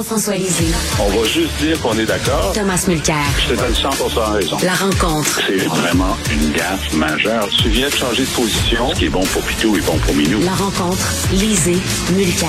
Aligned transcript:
Jean-François 0.00 0.36
Lisée. 0.36 0.64
On 0.98 1.10
va 1.10 1.28
juste 1.28 1.58
dire 1.60 1.78
qu'on 1.82 1.92
est 1.98 2.06
d'accord. 2.06 2.52
Thomas 2.54 2.82
Mulcair. 2.88 3.16
Je 3.38 3.54
te 3.54 3.60
donne 3.60 3.74
100 3.74 4.32
raison. 4.32 4.56
La 4.64 4.72
rencontre. 4.72 5.42
C'est 5.46 5.66
vraiment 5.66 6.16
une 6.32 6.52
gaffe 6.52 6.94
majeure. 6.94 7.46
Tu 7.62 7.68
viens 7.68 7.90
de 7.90 7.94
changer 7.94 8.22
de 8.22 8.30
position. 8.30 8.88
Ce 8.94 8.98
qui 8.98 9.04
est 9.04 9.10
bon 9.10 9.22
pour 9.26 9.42
Pitou 9.42 9.76
est 9.76 9.84
bon 9.84 9.98
pour 9.98 10.14
Minou. 10.14 10.40
La 10.40 10.54
rencontre. 10.54 11.06
Lisée. 11.32 11.76
Mulcair. 12.14 12.48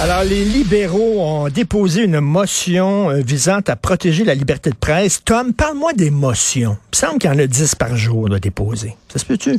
Alors, 0.00 0.24
les 0.24 0.44
libéraux 0.44 1.20
ont 1.20 1.48
déposé 1.48 2.02
une 2.02 2.18
motion 2.18 3.10
euh, 3.10 3.20
visant 3.24 3.60
à 3.68 3.76
protéger 3.76 4.24
la 4.24 4.34
liberté 4.34 4.70
de 4.70 4.76
presse. 4.76 5.22
Tom, 5.24 5.52
parle-moi 5.52 5.92
des 5.92 6.10
motions. 6.10 6.76
Il 6.92 6.96
me 6.96 7.06
semble 7.06 7.18
qu'il 7.20 7.30
y 7.30 7.32
en 7.32 7.38
a 7.38 7.46
10 7.46 7.76
par 7.76 7.94
jour 7.94 8.28
de 8.28 8.38
déposer. 8.38 8.96
Ça 9.12 9.20
se 9.20 9.24
peut-tu? 9.24 9.56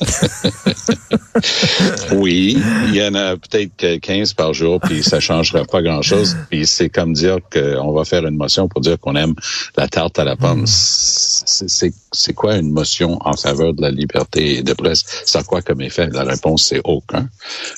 oui, 2.12 2.56
il 2.88 2.94
y 2.94 3.04
en 3.04 3.14
a 3.14 3.36
peut-être 3.36 3.98
15 4.00 4.34
par 4.34 4.54
jour, 4.54 4.80
puis 4.80 5.02
ça 5.02 5.20
changera 5.20 5.64
pas 5.64 5.82
grand-chose. 5.82 6.36
Puis 6.50 6.66
c'est 6.66 6.88
comme 6.88 7.12
dire 7.12 7.38
qu'on 7.52 7.92
va 7.92 8.04
faire 8.04 8.26
une 8.26 8.36
motion 8.36 8.68
pour 8.68 8.80
dire 8.80 8.98
qu'on 8.98 9.16
aime 9.16 9.34
la 9.76 9.88
tarte 9.88 10.18
à 10.18 10.24
la 10.24 10.36
pomme. 10.36 10.64
C'est 10.66 12.32
quoi 12.34 12.56
une 12.56 12.72
motion 12.72 13.18
en 13.24 13.36
faveur 13.36 13.74
de 13.74 13.82
la 13.82 13.90
liberté 13.90 14.62
de 14.62 14.72
presse? 14.72 15.04
Ça 15.26 15.40
a 15.40 15.42
quoi 15.42 15.62
comme 15.62 15.80
effet? 15.80 16.08
La 16.12 16.24
réponse, 16.24 16.66
c'est 16.68 16.80
aucun. 16.84 17.28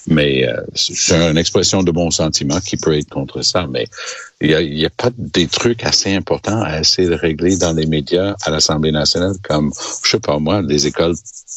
Mais 0.06 0.48
euh, 0.48 0.61
c'est 0.74 1.30
une 1.30 1.39
expression 1.39 1.83
de 1.83 1.91
bon 1.91 2.11
sentiment 2.11 2.61
qui 2.61 2.77
peut 2.77 2.97
être 2.97 3.08
contre 3.08 3.42
ça. 3.42 3.67
Mais 3.67 3.86
il 4.41 4.48
n'y 4.48 4.55
a, 4.55 4.60
y 4.62 4.86
a 4.86 4.91
pas 4.91 5.10
des 5.16 5.46
trucs 5.46 5.84
assez 5.84 6.14
importants 6.14 6.62
à 6.62 6.80
essayer 6.80 7.08
de 7.08 7.14
régler 7.14 7.56
dans 7.56 7.72
les 7.72 7.86
médias 7.86 8.34
à 8.42 8.50
l'Assemblée 8.50 8.92
nationale, 8.92 9.34
comme, 9.42 9.72
je 10.02 10.10
sais 10.10 10.20
pas 10.20 10.38
moi, 10.38 10.62
les 10.62 10.86
écoles 10.86 11.14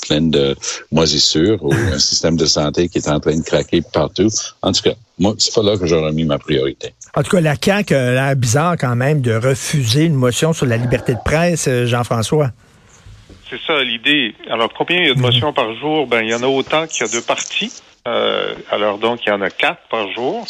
pleine 0.08 0.32
de 0.32 0.56
moisissures 0.92 1.64
ou 1.64 1.74
un 1.94 2.00
système 2.00 2.36
de 2.36 2.46
santé 2.46 2.90
qui 2.90 2.98
est 2.98 3.10
en 3.10 3.20
train 3.20 3.38
de 3.38 3.44
craquer 3.44 3.82
partout. 3.82 4.28
En 4.62 4.72
tout 4.72 4.82
cas, 4.82 4.94
moi, 5.20 5.34
c'est 5.38 5.54
pas 5.54 5.64
là 5.64 5.78
que 5.78 5.86
j'aurais 5.86 6.12
mis 6.12 6.26
ma 6.26 6.38
priorité. 6.38 6.94
En 7.16 7.24
tout 7.24 7.32
cas, 7.32 7.42
la 7.42 7.56
CAQ 7.56 7.94
a 7.94 8.12
l'air 8.12 8.36
bizarre 8.36 8.76
quand 8.78 8.96
même 8.96 9.22
de 9.22 9.34
refuser 9.34 10.06
une 10.06 10.16
motion 10.16 10.54
sur 10.54 10.66
la 10.66 10.78
liberté 10.78 11.14
de 11.14 11.20
presse, 11.24 11.68
euh, 11.68 11.86
Jean-François. 11.86 12.52
C'est 13.50 13.62
ça 13.68 13.84
l'idée. 13.84 14.34
Alors, 14.50 14.74
combien 14.76 14.98
il 14.98 15.08
y 15.08 15.12
a 15.12 15.14
de 15.14 15.20
motions 15.20 15.54
par 15.54 15.76
jour? 15.76 16.08
Ben, 16.08 16.22
il 16.22 16.30
y 16.30 16.34
en 16.34 16.42
a 16.42 16.48
autant 16.48 16.88
qu'il 16.88 17.06
y 17.06 17.10
a 17.10 17.14
de 17.14 17.24
partis. 17.24 17.72
Euh, 18.08 18.56
alors, 18.72 18.98
donc, 18.98 19.20
il 19.26 19.30
y 19.30 19.32
en 19.32 19.42
a 19.42 19.52
quatre 19.52 19.82
par 19.90 20.12
jour. 20.12 20.46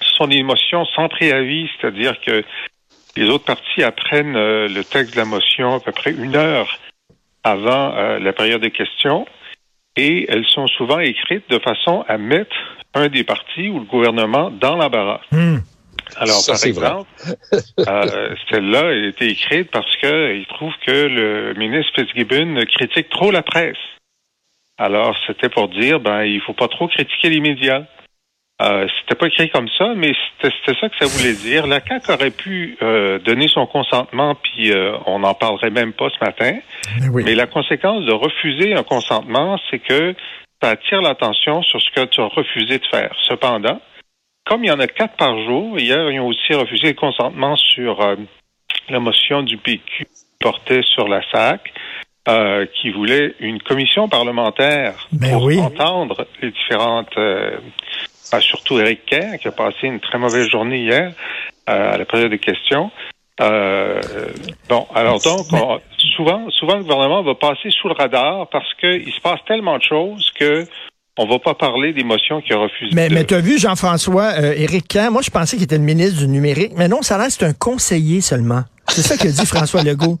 Ce 0.00 0.14
sont 0.16 0.26
des 0.26 0.42
motions 0.42 0.84
sans 0.94 1.08
préavis, 1.08 1.68
c'est-à-dire 1.80 2.20
que 2.20 2.44
les 3.16 3.28
autres 3.28 3.44
partis 3.44 3.82
apprennent 3.82 4.36
euh, 4.36 4.68
le 4.68 4.84
texte 4.84 5.14
de 5.14 5.20
la 5.20 5.24
motion 5.24 5.74
à 5.74 5.80
peu 5.80 5.92
près 5.92 6.12
une 6.12 6.36
heure 6.36 6.78
avant 7.44 7.94
euh, 7.96 8.18
la 8.18 8.32
période 8.32 8.60
de 8.60 8.68
questions 8.68 9.26
et 9.96 10.26
elles 10.28 10.46
sont 10.46 10.66
souvent 10.66 10.98
écrites 10.98 11.48
de 11.48 11.58
façon 11.58 12.04
à 12.08 12.18
mettre 12.18 12.56
un 12.94 13.08
des 13.08 13.24
partis 13.24 13.68
ou 13.68 13.78
le 13.78 13.84
gouvernement 13.84 14.50
dans 14.50 14.76
l'embarras. 14.76 15.20
Hmm. 15.32 15.58
Alors, 16.16 16.42
par 16.46 16.62
exemple, 16.64 17.08
euh, 17.80 18.34
celle-là 18.50 18.88
a 18.88 19.08
été 19.08 19.28
écrite 19.28 19.70
parce 19.70 19.96
qu'il 19.96 20.46
trouve 20.48 20.72
que 20.86 21.06
le 21.06 21.54
ministre 21.54 21.92
Fitzgibbon 21.96 22.62
critique 22.66 23.08
trop 23.08 23.30
la 23.30 23.42
presse. 23.42 23.76
Alors, 24.78 25.16
c'était 25.26 25.48
pour 25.48 25.68
dire, 25.68 26.00
ben, 26.00 26.22
il 26.22 26.40
faut 26.40 26.52
pas 26.52 26.68
trop 26.68 26.86
critiquer 26.86 27.30
les 27.30 27.40
médias. 27.40 27.84
Euh, 28.62 28.86
c'était 29.00 29.18
pas 29.18 29.26
écrit 29.26 29.50
comme 29.50 29.68
ça, 29.76 29.92
mais 29.94 30.14
c'était 30.40 30.74
ça 30.80 30.88
que 30.88 30.96
ça 30.98 31.04
voulait 31.04 31.34
dire. 31.34 31.66
La 31.66 31.80
CAQ 31.86 32.12
aurait 32.12 32.30
pu 32.30 32.78
euh, 32.80 33.18
donner 33.18 33.48
son 33.48 33.66
consentement, 33.66 34.34
puis 34.34 34.72
euh, 34.72 34.96
on 35.04 35.18
n'en 35.18 35.34
parlerait 35.34 35.70
même 35.70 35.92
pas 35.92 36.08
ce 36.08 36.24
matin. 36.24 36.58
Mais, 37.12 37.34
la 37.34 37.46
conséquence 37.46 38.06
de 38.06 38.12
refuser 38.12 38.74
un 38.74 38.82
consentement, 38.82 39.58
c'est 39.70 39.78
que 39.78 40.14
ça 40.62 40.70
attire 40.70 41.02
l'attention 41.02 41.62
sur 41.62 41.82
ce 41.82 41.90
que 41.90 42.06
tu 42.06 42.20
as 42.22 42.28
refusé 42.28 42.78
de 42.78 42.86
faire. 42.86 43.14
Cependant, 43.28 43.78
comme 44.46 44.64
il 44.64 44.68
y 44.68 44.72
en 44.72 44.80
a 44.80 44.86
quatre 44.86 45.16
par 45.16 45.38
jour, 45.44 45.78
hier, 45.78 46.10
ils 46.10 46.20
ont 46.20 46.28
aussi 46.28 46.54
refusé 46.54 46.88
le 46.88 46.94
consentement 46.94 47.56
sur 47.56 48.00
euh, 48.00 48.16
la 48.88 49.00
motion 49.00 49.42
du 49.42 49.58
PQ 49.58 50.06
portée 50.40 50.80
sur 50.82 51.08
la 51.08 51.20
SAC. 51.30 51.60
qui 52.80 52.90
voulait 52.90 53.34
une 53.38 53.60
commission 53.62 54.08
parlementaire 54.08 55.06
ben 55.12 55.30
pour 55.30 55.46
entendre 55.62 56.26
les 56.42 56.50
différentes 56.50 57.16
ah, 58.32 58.40
surtout 58.40 58.78
Eric 58.78 59.06
Kerr, 59.06 59.38
qui 59.40 59.48
a 59.48 59.52
passé 59.52 59.86
une 59.86 60.00
très 60.00 60.18
mauvaise 60.18 60.48
journée 60.48 60.78
hier 60.78 61.12
euh, 61.68 61.94
à 61.94 61.96
la 61.96 62.04
période 62.04 62.30
des 62.30 62.38
questions. 62.38 62.90
Euh, 63.40 64.00
bon, 64.68 64.86
alors 64.94 65.20
donc, 65.20 65.46
souvent, 66.16 66.50
souvent, 66.50 66.76
le 66.76 66.82
gouvernement 66.82 67.22
va 67.22 67.34
passer 67.34 67.70
sous 67.70 67.88
le 67.88 67.94
radar 67.94 68.48
parce 68.48 68.72
qu'il 68.80 69.12
se 69.12 69.20
passe 69.20 69.40
tellement 69.46 69.78
de 69.78 69.82
choses 69.82 70.30
que 70.38 70.66
on 71.18 71.26
va 71.26 71.38
pas 71.38 71.54
parler 71.54 71.92
des 71.92 72.04
motions 72.04 72.42
qu'il 72.42 72.54
a 72.54 72.58
refusées. 72.58 72.94
Mais, 72.94 73.08
mais 73.08 73.24
tu 73.24 73.34
as 73.34 73.40
vu, 73.40 73.58
Jean-François, 73.58 74.34
euh, 74.38 74.54
Éric 74.56 74.88
Kerr, 74.88 75.10
moi, 75.10 75.22
je 75.22 75.30
pensais 75.30 75.56
qu'il 75.56 75.64
était 75.64 75.78
le 75.78 75.84
ministre 75.84 76.18
du 76.18 76.28
numérique, 76.28 76.72
mais 76.76 76.88
non, 76.88 77.00
ça 77.02 77.16
reste 77.16 77.42
un 77.42 77.52
conseiller 77.52 78.20
seulement. 78.20 78.64
C'est 78.88 79.02
ça 79.02 79.16
que 79.16 79.28
dit 79.28 79.46
François 79.46 79.82
Legault. 79.82 80.18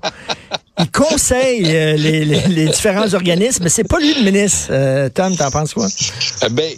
Il 0.78 0.90
conseille 0.90 1.62
les, 1.62 2.24
les, 2.24 2.66
différents 2.66 3.12
organismes, 3.14 3.64
mais 3.64 3.70
c'est 3.70 3.88
pas 3.88 3.98
lui 3.98 4.14
le 4.14 4.24
ministre. 4.24 5.08
Tom, 5.08 5.34
t'en 5.36 5.50
penses 5.50 5.74
quoi? 5.74 5.86
ben, 6.50 6.70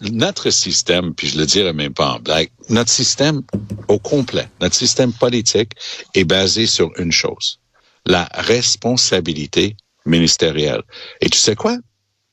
notre 0.00 0.50
système, 0.50 1.14
puis 1.14 1.28
je 1.28 1.38
le 1.38 1.46
dirais 1.46 1.72
même 1.72 1.94
pas 1.94 2.14
en 2.14 2.20
blague, 2.20 2.48
notre 2.68 2.90
système 2.90 3.42
au 3.88 3.98
complet, 3.98 4.48
notre 4.60 4.74
système 4.74 5.12
politique 5.12 5.72
est 6.14 6.24
basé 6.24 6.66
sur 6.66 6.90
une 6.98 7.12
chose, 7.12 7.60
la 8.06 8.28
responsabilité 8.32 9.76
ministérielle. 10.06 10.82
Et 11.20 11.28
tu 11.28 11.38
sais 11.38 11.54
quoi? 11.54 11.76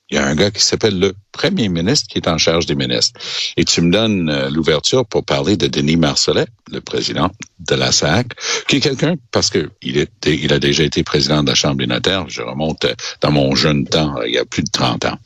Il 0.10 0.16
y 0.16 0.18
a 0.20 0.26
un 0.26 0.36
gars 0.36 0.52
qui 0.52 0.64
s'appelle 0.64 1.00
le 1.00 1.14
premier 1.34 1.68
ministre 1.70 2.08
qui 2.08 2.18
est 2.18 2.28
en 2.28 2.38
charge 2.38 2.66
des 2.66 2.76
ministres. 2.76 3.20
Et 3.58 3.66
tu 3.66 3.82
me 3.82 3.92
donnes 3.92 4.30
euh, 4.30 4.50
l'ouverture 4.50 5.06
pour 5.06 5.24
parler 5.24 5.58
de 5.58 5.68
Denis 5.68 5.98
Marcellet, 5.98 6.48
le 6.72 6.82
président 6.82 7.30
de 7.60 7.76
la 7.76 7.92
SAC, 7.92 8.28
qui 8.68 8.78
est 8.78 8.80
quelqu'un, 8.80 9.16
parce 9.32 9.50
que 9.50 9.70
il, 9.82 10.54
a 10.54 10.60
déjà 10.60 10.84
été 10.84 11.04
président 11.04 11.44
de 11.44 11.50
la 11.50 11.56
Chambre 11.56 11.78
des 11.78 11.88
notaires, 11.88 12.28
je 12.30 12.42
remonte 12.42 12.86
euh, 12.86 12.96
dans 13.22 13.32
mon 13.32 13.54
jeune 13.54 13.86
temps, 13.86 14.16
il 14.26 14.34
y 14.34 14.38
a 14.38 14.46
plus 14.46 14.64
de 14.64 14.70
30 14.72 15.06
ans. 15.06 15.18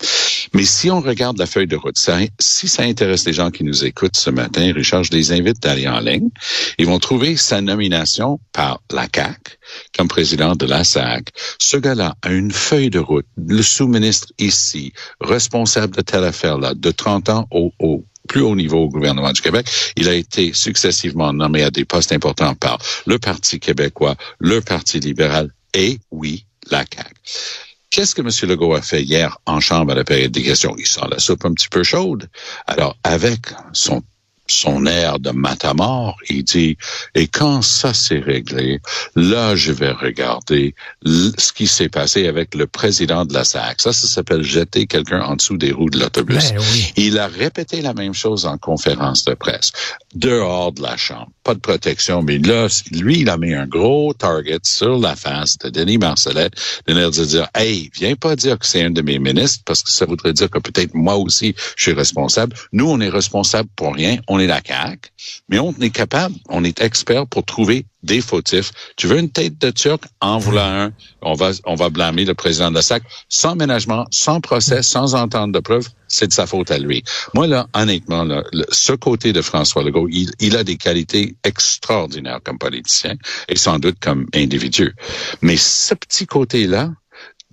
Mais 0.53 0.63
si 0.63 0.89
on 0.89 0.99
regarde 0.99 1.37
la 1.37 1.45
feuille 1.45 1.67
de 1.67 1.75
route, 1.75 1.97
si 2.39 2.67
ça 2.67 2.83
intéresse 2.83 3.25
les 3.25 3.33
gens 3.33 3.51
qui 3.51 3.63
nous 3.63 3.85
écoutent 3.85 4.17
ce 4.17 4.29
matin, 4.29 4.73
Richard, 4.73 5.03
je 5.03 5.11
les 5.11 5.31
invite 5.31 5.61
d'aller 5.61 5.87
en 5.87 5.99
ligne. 5.99 6.29
Ils 6.77 6.87
vont 6.87 6.99
trouver 6.99 7.37
sa 7.37 7.61
nomination 7.61 8.39
par 8.51 8.81
la 8.91 9.07
CAC 9.07 9.59
comme 9.97 10.07
président 10.07 10.55
de 10.55 10.65
la 10.65 10.83
SAC. 10.83 11.29
Ce 11.59 11.77
gars-là 11.77 12.15
a 12.21 12.31
une 12.31 12.51
feuille 12.51 12.89
de 12.89 12.99
route, 12.99 13.25
le 13.37 13.61
sous-ministre 13.61 14.27
ici, 14.39 14.70
responsable 15.19 15.95
de 15.95 16.01
telle 16.01 16.23
affaire-là, 16.23 16.73
de 16.73 16.91
30 16.91 17.29
ans 17.29 17.47
au, 17.51 17.71
au 17.79 18.03
plus 18.27 18.41
haut 18.41 18.55
niveau 18.55 18.83
au 18.83 18.89
gouvernement 18.89 19.31
du 19.31 19.41
Québec. 19.41 19.67
Il 19.95 20.07
a 20.07 20.13
été 20.13 20.53
successivement 20.53 21.33
nommé 21.33 21.63
à 21.63 21.71
des 21.71 21.85
postes 21.85 22.11
importants 22.11 22.55
par 22.55 22.77
le 23.05 23.19
Parti 23.19 23.59
québécois, 23.59 24.15
le 24.39 24.61
Parti 24.61 24.99
libéral 24.99 25.49
et, 25.73 25.99
oui, 26.11 26.45
la 26.69 26.85
CAQ. 26.91 27.13
Qu'est-ce 27.89 28.15
que 28.15 28.21
M. 28.21 28.49
Legault 28.49 28.73
a 28.73 28.81
fait 28.81 29.03
hier 29.03 29.37
en 29.45 29.59
chambre 29.59 29.91
à 29.91 29.95
la 29.95 30.05
période 30.05 30.31
des 30.31 30.43
questions? 30.43 30.73
Il 30.77 30.87
sent 30.87 31.01
la 31.09 31.19
soupe 31.19 31.43
un 31.43 31.53
petit 31.53 31.67
peu 31.67 31.83
chaude. 31.83 32.29
Alors, 32.65 32.95
avec 33.03 33.47
son 33.73 34.01
son 34.51 34.85
air 34.85 35.19
de 35.19 35.31
matamor, 35.31 36.17
il 36.29 36.43
dit, 36.43 36.77
et 37.15 37.27
quand 37.27 37.61
ça 37.61 37.93
s'est 37.93 38.19
réglé, 38.19 38.79
là, 39.15 39.55
je 39.55 39.71
vais 39.71 39.91
regarder 39.91 40.75
ce 41.05 41.53
qui 41.53 41.67
s'est 41.67 41.89
passé 41.89 42.27
avec 42.27 42.55
le 42.55 42.67
président 42.67 43.25
de 43.25 43.33
la 43.33 43.43
SAC. 43.43 43.81
Ça, 43.81 43.93
ça 43.93 44.07
s'appelle 44.07 44.43
jeter 44.43 44.87
quelqu'un 44.87 45.21
en 45.21 45.35
dessous 45.35 45.57
des 45.57 45.71
roues 45.71 45.89
de 45.89 45.99
l'autobus. 45.99 46.51
Ben 46.51 46.59
oui. 46.59 46.93
Il 46.95 47.19
a 47.19 47.27
répété 47.27 47.81
la 47.81 47.93
même 47.93 48.13
chose 48.13 48.45
en 48.45 48.57
conférence 48.57 49.23
de 49.25 49.33
presse. 49.33 49.71
Dehors 50.13 50.71
de 50.73 50.81
la 50.81 50.97
chambre. 50.97 51.29
Pas 51.43 51.53
de 51.53 51.59
protection, 51.59 52.21
mais 52.21 52.37
là, 52.37 52.67
lui, 52.91 53.21
il 53.21 53.29
a 53.29 53.37
mis 53.37 53.53
un 53.53 53.65
gros 53.65 54.13
target 54.13 54.59
sur 54.63 54.99
la 54.99 55.15
face 55.15 55.57
de 55.57 55.69
Denis 55.69 55.97
Marcellet, 55.97 56.49
de 56.87 56.93
l'air 56.93 57.11
de 57.11 57.25
dire, 57.25 57.47
hey, 57.55 57.89
viens 57.93 58.15
pas 58.15 58.35
dire 58.35 58.59
que 58.59 58.65
c'est 58.65 58.83
un 58.83 58.91
de 58.91 59.01
mes 59.01 59.19
ministres, 59.19 59.63
parce 59.65 59.83
que 59.83 59.89
ça 59.91 60.05
voudrait 60.05 60.33
dire 60.33 60.49
que 60.49 60.59
peut-être 60.59 60.93
moi 60.93 61.15
aussi, 61.15 61.55
je 61.75 61.83
suis 61.83 61.93
responsable. 61.93 62.55
Nous, 62.73 62.89
on 62.89 62.99
est 62.99 63.09
responsable 63.09 63.69
pour 63.75 63.95
rien. 63.95 64.17
On 64.27 64.39
est 64.41 64.47
la 64.47 64.59
CAQ, 64.65 65.09
mais 65.47 65.59
on 65.59 65.73
est 65.79 65.89
capable, 65.91 66.35
on 66.49 66.65
est 66.65 66.81
expert 66.81 67.25
pour 67.27 67.45
trouver 67.45 67.85
des 68.03 68.19
fautifs. 68.19 68.71
Tu 68.97 69.07
veux 69.07 69.19
une 69.19 69.29
tête 69.29 69.57
de 69.59 69.69
Turc? 69.69 70.03
En 70.19 70.39
voilà 70.39 70.83
un. 70.85 70.93
On 71.21 71.33
va, 71.33 71.51
on 71.65 71.75
va 71.75 71.89
blâmer 71.89 72.25
le 72.25 72.33
président 72.33 72.69
de 72.69 72.75
la 72.75 72.81
SAC 72.81 73.03
sans 73.29 73.55
ménagement, 73.55 74.05
sans 74.11 74.41
procès, 74.41 74.81
sans 74.83 75.15
entendre 75.15 75.53
de 75.53 75.59
preuves. 75.59 75.87
C'est 76.09 76.27
de 76.27 76.33
sa 76.33 76.45
faute 76.47 76.71
à 76.71 76.77
lui. 76.79 77.03
Moi, 77.33 77.47
là, 77.47 77.67
honnêtement, 77.73 78.25
là, 78.25 78.43
le- 78.51 78.65
ce 78.69 78.91
côté 78.93 79.31
de 79.31 79.41
François 79.41 79.83
Legault, 79.83 80.09
il, 80.11 80.31
il 80.39 80.57
a 80.57 80.63
des 80.63 80.75
qualités 80.77 81.35
extraordinaires 81.43 82.39
comme 82.43 82.57
politicien 82.57 83.15
et 83.47 83.55
sans 83.55 83.79
doute 83.79 83.97
comme 84.01 84.25
individu. 84.35 84.93
Mais 85.41 85.55
ce 85.55 85.93
petit 85.93 86.25
côté-là, 86.25 86.91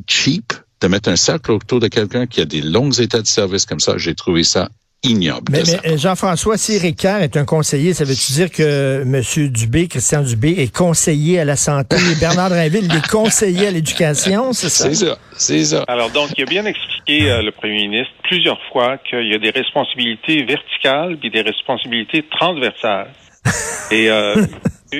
cheap, 0.08 0.52
de 0.80 0.86
mettre 0.88 1.08
un 1.08 1.16
cercle 1.16 1.52
autour 1.52 1.80
de 1.80 1.88
quelqu'un 1.88 2.26
qui 2.26 2.40
a 2.40 2.44
des 2.44 2.62
longs 2.62 2.92
états 2.92 3.20
de 3.20 3.26
service 3.26 3.66
comme 3.66 3.80
ça, 3.80 3.98
j'ai 3.98 4.14
trouvé 4.14 4.44
ça 4.44 4.70
ignoble. 5.02 5.52
Mais, 5.52 5.62
mais, 5.66 5.92
euh, 5.92 5.96
Jean-François, 5.96 6.56
si 6.56 6.74
Éric 6.74 6.98
Kerr 6.98 7.22
est 7.22 7.36
un 7.36 7.44
conseiller, 7.44 7.94
ça 7.94 8.04
veut-tu 8.04 8.32
dire 8.32 8.50
que 8.50 9.02
M. 9.02 9.48
Dubé, 9.50 9.88
Christian 9.88 10.22
Dubé, 10.22 10.54
est 10.58 10.74
conseiller 10.74 11.40
à 11.40 11.44
la 11.44 11.56
santé, 11.56 11.96
Bernard 12.20 12.50
Drinville, 12.50 12.86
il 12.90 12.96
est 12.96 13.08
conseiller 13.08 13.68
à 13.68 13.70
l'éducation, 13.70 14.52
c'est 14.52 14.68
ça? 14.68 14.88
C'est 14.88 15.06
ça, 15.06 15.18
c'est 15.32 15.64
ça. 15.64 15.84
Alors 15.88 16.10
donc, 16.10 16.30
il 16.36 16.42
a 16.42 16.46
bien 16.46 16.66
expliqué 16.66 17.30
euh, 17.30 17.42
le 17.42 17.52
premier 17.52 17.88
ministre 17.88 18.12
plusieurs 18.24 18.60
fois 18.72 18.98
qu'il 18.98 19.28
y 19.28 19.34
a 19.34 19.38
des 19.38 19.50
responsabilités 19.50 20.44
verticales 20.44 21.16
puis 21.18 21.30
des 21.30 21.42
responsabilités 21.42 22.24
transversales. 22.30 23.12
Et 23.90 24.10
euh, 24.10 24.34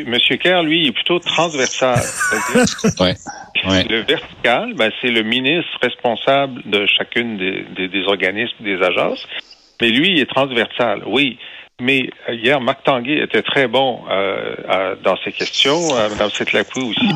Monsieur 0.06 0.36
Kerr, 0.36 0.62
lui, 0.62 0.82
il 0.82 0.88
est 0.88 0.92
plutôt 0.92 1.18
transversal. 1.18 1.98
C'est-à-dire, 1.98 3.00
Ouais. 3.00 3.14
Ouais. 3.66 3.84
Le 3.88 4.02
vertical, 4.02 4.74
ben, 4.74 4.90
c'est 5.00 5.10
le 5.10 5.22
ministre 5.22 5.70
responsable 5.82 6.62
de 6.66 6.86
chacune 6.86 7.38
des, 7.38 7.64
des, 7.76 7.88
des 7.88 8.04
organismes, 8.04 8.54
des 8.60 8.80
agences. 8.80 9.26
Mais 9.80 9.90
lui, 9.90 10.12
il 10.12 10.20
est 10.20 10.30
transversal, 10.30 11.02
oui. 11.06 11.38
Mais 11.80 12.10
euh, 12.28 12.34
hier, 12.34 12.60
Marc 12.60 12.82
Tanguay 12.82 13.22
était 13.22 13.42
très 13.42 13.68
bon 13.68 14.02
euh, 14.10 14.96
dans 15.04 15.16
ses 15.18 15.32
questions, 15.32 15.94
euh, 15.94 16.08
Mme 16.10 16.30
Setlapou 16.30 16.90
aussi, 16.90 17.08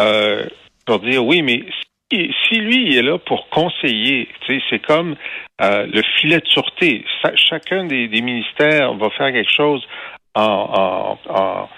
euh, 0.00 0.46
pour 0.86 1.00
dire 1.00 1.24
oui, 1.24 1.42
mais 1.42 1.64
si, 2.10 2.32
si 2.48 2.56
lui 2.56 2.86
il 2.86 2.96
est 2.96 3.02
là 3.02 3.18
pour 3.18 3.48
conseiller, 3.50 4.28
c'est 4.48 4.78
comme 4.80 5.16
le 5.60 6.02
filet 6.18 6.40
de 6.40 6.46
sûreté. 6.46 7.04
Chacun 7.36 7.84
des, 7.84 8.08
des 8.08 8.22
ministères 8.22 8.94
va 8.94 9.10
faire 9.10 9.32
quelque 9.32 9.52
chose 9.54 9.86
en, 10.34 11.18
en, 11.28 11.32
en, 11.32 11.68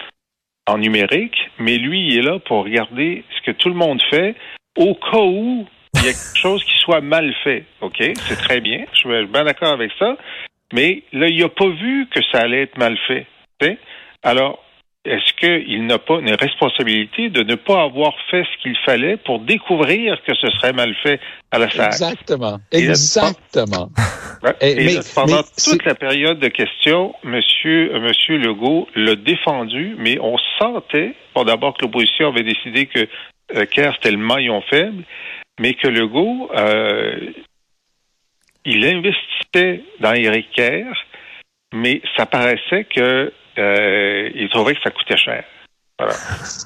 en 0.65 0.77
numérique, 0.77 1.35
mais 1.59 1.77
lui, 1.77 2.07
il 2.07 2.17
est 2.19 2.21
là 2.21 2.39
pour 2.39 2.63
regarder 2.63 3.23
ce 3.35 3.41
que 3.41 3.51
tout 3.51 3.69
le 3.69 3.75
monde 3.75 4.01
fait 4.09 4.35
au 4.77 4.95
cas 4.95 5.19
où 5.19 5.67
il 6.03 6.07
y 6.07 6.09
a 6.09 6.13
quelque 6.13 6.37
chose 6.37 6.63
qui 6.65 6.77
soit 6.79 6.99
mal 6.99 7.33
fait. 7.45 7.63
OK? 7.79 7.95
C'est 8.27 8.35
très 8.35 8.59
bien. 8.59 8.85
Je 8.91 8.97
suis 8.99 9.25
bien 9.27 9.45
d'accord 9.45 9.71
avec 9.71 9.91
ça. 9.97 10.17
Mais 10.73 11.03
là, 11.13 11.27
il 11.27 11.39
n'a 11.39 11.47
pas 11.49 11.69
vu 11.69 12.07
que 12.13 12.19
ça 12.31 12.39
allait 12.41 12.63
être 12.63 12.77
mal 12.77 12.97
fait. 13.07 13.25
Alors, 14.23 14.61
est-ce 15.05 15.33
qu'il 15.39 15.85
n'a 15.85 15.99
pas 15.99 16.19
une 16.19 16.33
responsabilité 16.33 17.29
de 17.29 17.43
ne 17.43 17.55
pas 17.55 17.83
avoir 17.83 18.13
fait 18.29 18.43
ce 18.43 18.61
qu'il 18.61 18.75
fallait 18.85 19.15
pour 19.17 19.39
découvrir 19.39 20.17
que 20.27 20.33
ce 20.35 20.49
serait 20.51 20.73
mal 20.73 20.93
fait 21.03 21.21
à 21.51 21.59
la 21.59 21.69
SAC? 21.69 21.87
Exactement. 21.87 22.57
Exactement. 22.71 23.89
Eh, 24.59 24.71
Et 24.71 24.85
mais- 24.85 24.99
pendant 25.15 25.37
mais 25.37 25.43
toute 25.71 25.85
la 25.85 25.95
période 25.95 26.39
de 26.39 26.49
questions, 26.49 27.13
Monsieur, 27.23 27.95
euh, 27.95 27.99
Monsieur 28.01 28.37
Legault 28.37 28.89
l'a 28.95 29.15
défendu, 29.15 29.95
mais 29.99 30.17
on 30.19 30.37
sentait, 30.59 31.13
bon, 31.33 31.45
d'abord 31.45 31.77
que 31.77 31.85
l'opposition 31.85 32.27
avait 32.29 32.43
décidé 32.43 32.87
que 32.87 33.07
euh, 33.55 33.65
Kerr 33.65 33.93
c'était 33.95 34.11
le 34.11 34.17
maillon 34.17 34.61
faible, 34.69 35.03
mais 35.59 35.73
que 35.75 35.87
Legault, 35.87 36.49
euh, 36.55 37.31
il 38.65 38.85
investissait 38.85 39.83
dans 39.99 40.13
Éric 40.13 40.51
Kerr, 40.51 40.93
mais 41.73 42.01
ça 42.15 42.25
paraissait 42.25 42.85
que 42.85 43.31
euh, 43.57 44.29
il 44.35 44.49
trouvait 44.49 44.75
que 44.75 44.81
ça 44.83 44.91
coûtait 44.91 45.17
cher. 45.17 45.43
Voilà. 45.99 46.15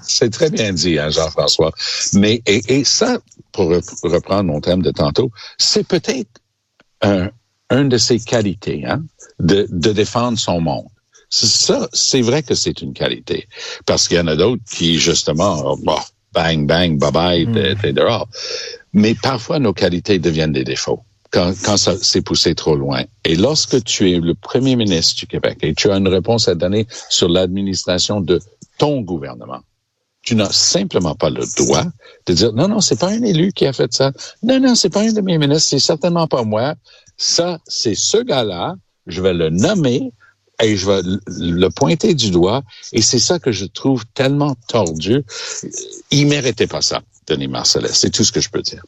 C'est 0.03 0.29
très 0.29 0.49
bien 0.49 0.71
dit, 0.71 0.97
hein, 0.97 1.09
Jean-François. 1.09 1.71
Mais 2.13 2.41
et, 2.45 2.61
et 2.69 2.83
ça, 2.83 3.19
pour 3.51 3.69
rep- 3.69 3.83
reprendre 4.03 4.45
mon 4.45 4.61
thème 4.61 4.81
de 4.81 4.91
tantôt, 4.91 5.31
c'est 5.57 5.85
peut-être 5.85 6.29
un, 7.01 7.29
un 7.69 7.85
de 7.85 7.97
ses 7.97 8.19
qualités, 8.19 8.85
hein, 8.85 9.03
de, 9.39 9.67
de 9.69 9.91
défendre 9.91 10.37
son 10.37 10.61
monde. 10.61 10.87
Ça, 11.29 11.89
c'est 11.91 12.21
vrai 12.21 12.41
que 12.41 12.55
c'est 12.55 12.81
une 12.81 12.93
qualité, 12.93 13.49
parce 13.85 14.07
qu'il 14.07 14.15
y 14.15 14.19
en 14.21 14.27
a 14.27 14.37
d'autres 14.37 14.63
qui 14.71 14.97
justement, 14.97 15.75
bang 16.33 16.65
bang, 16.67 16.97
bye 16.99 17.11
bye, 17.11 17.51
t'es- 17.53 17.75
t'es 17.75 17.93
dehors. 17.93 18.27
Mais 18.93 19.15
parfois 19.15 19.59
nos 19.59 19.73
qualités 19.73 20.19
deviennent 20.19 20.53
des 20.53 20.63
défauts. 20.63 21.01
Quand, 21.29 21.51
quand 21.65 21.75
ça 21.75 21.97
s'est 21.97 22.21
poussé 22.21 22.55
trop 22.55 22.77
loin. 22.77 23.03
Et 23.25 23.35
lorsque 23.35 23.83
tu 23.83 24.09
es 24.11 24.19
le 24.19 24.33
premier 24.33 24.77
ministre 24.77 25.13
du 25.19 25.27
Québec 25.27 25.57
et 25.61 25.73
tu 25.75 25.91
as 25.91 25.97
une 25.97 26.07
réponse 26.07 26.47
à 26.47 26.55
donner 26.55 26.87
sur 27.09 27.27
l'administration 27.27 28.21
de 28.21 28.39
ton 28.77 29.01
gouvernement, 29.01 29.59
tu 30.21 30.35
n'as 30.35 30.51
simplement 30.51 31.15
pas 31.15 31.29
le 31.29 31.43
droit 31.57 31.83
de 32.27 32.33
dire 32.33 32.53
non, 32.53 32.69
non, 32.69 32.79
c'est 32.79 32.97
pas 32.99 33.09
un 33.09 33.21
élu 33.23 33.51
qui 33.51 33.65
a 33.65 33.73
fait 33.73 33.91
ça. 33.93 34.13
Non, 34.41 34.59
non, 34.61 34.73
c'est 34.75 34.89
pas 34.89 35.01
un 35.01 35.11
de 35.11 35.19
mes 35.19 35.37
ministres, 35.37 35.67
c'est 35.69 35.79
certainement 35.79 36.27
pas 36.27 36.43
moi. 36.43 36.75
Ça, 37.17 37.59
c'est 37.67 37.95
ce 37.95 38.17
gars-là. 38.23 38.75
Je 39.05 39.21
vais 39.21 39.33
le 39.33 39.49
nommer 39.49 40.11
et 40.63 40.75
je 40.75 40.85
vais 40.89 41.01
le- 41.27 41.69
pointer 41.69 42.13
du 42.15 42.31
doigt. 42.31 42.63
Et 42.93 43.01
c'est 43.01 43.19
ça 43.19 43.39
que 43.39 43.51
je 43.51 43.65
trouve 43.65 44.03
tellement 44.13 44.55
tordu. 44.67 45.23
Il 46.11 46.27
méritait 46.27 46.65
pas 46.67 46.81
ça, 46.81 47.01
Denis 47.27 47.47
Marcellet. 47.47 47.89
C'est 47.91 48.09
tout 48.09 48.23
ce 48.23 48.31
que 48.31 48.41
je 48.41 48.49
peux 48.49 48.61
dire. 48.61 48.81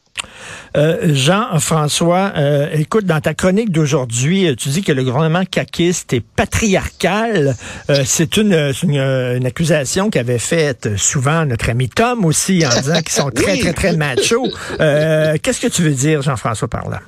Euh, 0.76 1.14
Jean-François, 1.14 2.32
euh, 2.36 2.68
écoute, 2.74 3.04
dans 3.04 3.20
ta 3.20 3.34
chronique 3.34 3.70
d'aujourd'hui, 3.70 4.46
euh, 4.48 4.54
tu 4.56 4.68
dis 4.70 4.82
que 4.82 4.92
le 4.92 5.04
gouvernement 5.04 5.44
caquiste 5.44 6.12
est 6.12 6.20
patriarcal. 6.20 7.56
Euh, 7.90 8.02
c'est 8.04 8.36
une, 8.36 8.72
une, 8.82 8.96
une 8.98 9.46
accusation 9.46 10.10
qu'avait 10.10 10.38
faite 10.38 10.96
souvent 10.96 11.44
notre 11.44 11.70
ami 11.70 11.88
Tom 11.88 12.24
aussi, 12.24 12.64
en 12.66 12.80
disant 12.80 13.00
qu'ils 13.02 13.10
sont 13.12 13.30
très, 13.34 13.52
Oui. 13.52 13.60
très, 13.60 13.72
très 13.72 13.96
machos. 13.96 14.48
Euh, 14.80 15.36
Qu'est-ce 15.42 15.60
que 15.60 15.68
tu 15.68 15.82
veux 15.82 15.94
dire, 15.94 16.22
Jean-François, 16.22 16.68
par 16.68 16.88
là? 16.88 17.00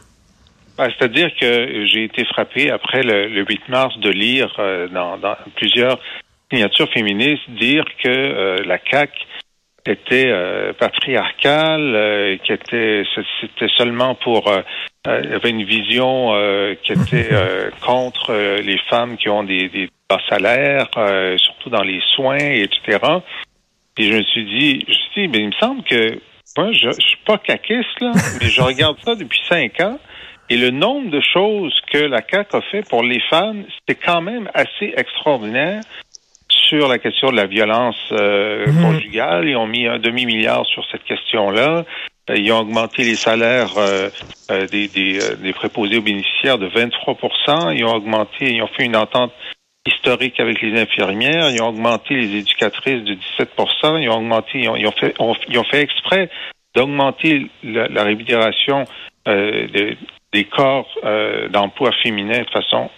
Ben, 0.76 0.88
C'est-à-dire 0.90 1.30
que 1.38 1.86
j'ai 1.86 2.04
été 2.04 2.24
frappé 2.24 2.70
après 2.70 3.02
le, 3.02 3.28
le 3.28 3.44
8 3.44 3.68
mars 3.68 3.98
de 3.98 4.10
lire 4.10 4.54
euh, 4.58 4.88
dans, 4.88 5.18
dans 5.18 5.36
plusieurs 5.56 5.98
signatures 6.50 6.90
féministes 6.92 7.48
dire 7.50 7.84
que 8.02 8.08
euh, 8.08 8.56
la 8.64 8.78
CAC 8.78 9.10
était 9.86 10.28
euh, 10.28 10.72
patriarcale, 10.72 11.94
euh, 11.94 12.36
qui 12.38 12.52
était 12.52 13.04
c'était 13.40 13.72
seulement 13.76 14.14
pour 14.14 14.48
euh, 14.48 14.60
euh, 15.08 15.36
avait 15.36 15.50
une 15.50 15.64
vision 15.64 16.32
qui 16.82 16.92
était 16.92 17.30
contre 17.84 18.32
les 18.32 18.78
femmes 18.88 19.16
qui 19.16 19.28
ont 19.28 19.42
des, 19.42 19.68
des 19.68 19.88
bas 20.08 20.20
salaires, 20.28 20.88
surtout 21.38 21.70
dans 21.70 21.82
les 21.82 22.00
soins, 22.14 22.38
etc. 22.38 22.98
Et 23.98 24.04
je 24.04 24.16
me 24.16 24.22
suis 24.22 24.44
dit, 24.44 24.84
je 24.86 24.90
me 24.90 24.94
suis 24.94 25.22
dit, 25.22 25.28
ben, 25.28 25.42
il 25.42 25.48
me 25.48 25.52
semble 25.60 25.82
que 25.82 26.18
moi, 26.56 26.70
je, 26.72 26.90
je 26.92 27.06
suis 27.06 27.18
pas 27.26 27.38
caquiste, 27.38 28.00
là, 28.00 28.12
mais 28.40 28.48
je 28.48 28.60
regarde 28.60 28.96
ça 29.04 29.14
depuis 29.16 29.40
cinq 29.48 29.80
ans. 29.80 29.98
Et 30.52 30.58
le 30.58 30.68
nombre 30.70 31.08
de 31.10 31.22
choses 31.32 31.74
que 31.90 31.96
la 31.96 32.20
CAQ 32.30 32.56
a 32.56 32.60
fait 32.70 32.86
pour 32.86 33.02
les 33.02 33.20
femmes, 33.30 33.64
c'était 33.78 33.98
quand 33.98 34.20
même 34.20 34.50
assez 34.52 34.92
extraordinaire 34.94 35.80
sur 36.50 36.88
la 36.88 36.98
question 36.98 37.30
de 37.30 37.36
la 37.36 37.46
violence 37.46 37.96
euh, 38.12 38.66
conjugale. 38.82 39.48
Ils 39.48 39.56
ont 39.56 39.66
mis 39.66 39.86
un 39.86 39.98
demi-milliard 39.98 40.66
sur 40.66 40.84
cette 40.90 41.04
question-là. 41.04 41.86
Euh, 42.28 42.36
Ils 42.36 42.52
ont 42.52 42.58
augmenté 42.58 43.02
les 43.02 43.14
salaires 43.14 43.78
euh, 43.78 44.10
euh, 44.50 44.66
des, 44.66 44.88
des, 44.88 45.18
des 45.42 45.52
préposés 45.54 45.96
aux 45.96 46.02
bénéficiaires 46.02 46.58
de 46.58 46.68
23% 46.68 47.74
Ils 47.74 47.86
ont 47.86 47.94
augmenté, 47.94 48.52
ils 48.52 48.62
ont 48.62 48.66
fait 48.76 48.84
une 48.84 48.96
entente 48.96 49.32
historique 49.86 50.38
avec 50.38 50.60
les 50.60 50.78
infirmières. 50.78 51.48
Ils 51.50 51.62
ont 51.62 51.68
augmenté 51.68 52.14
les 52.14 52.36
éducatrices 52.40 53.04
de 53.04 53.14
17 53.14 53.48
Ils 54.02 54.08
ont 54.10 54.18
augmenté, 54.18 54.50
ils 54.60 54.68
ont, 54.68 54.76
ils 54.76 54.86
ont 54.86 54.92
fait, 55.00 55.14
ont- 55.18 55.34
ils 55.48 55.58
ont 55.58 55.64
fait 55.64 55.80
exprès 55.80 56.28
d'augmenter 56.74 57.46
la, 57.64 57.88
la 57.88 58.02
rémunération 58.02 58.84
de- 59.26 59.96
des 60.32 60.44
corps 60.44 60.88
euh, 61.04 61.48
d'emploi 61.48 61.90
féminins 62.02 62.42
de 62.42 62.50
façon 62.50 62.90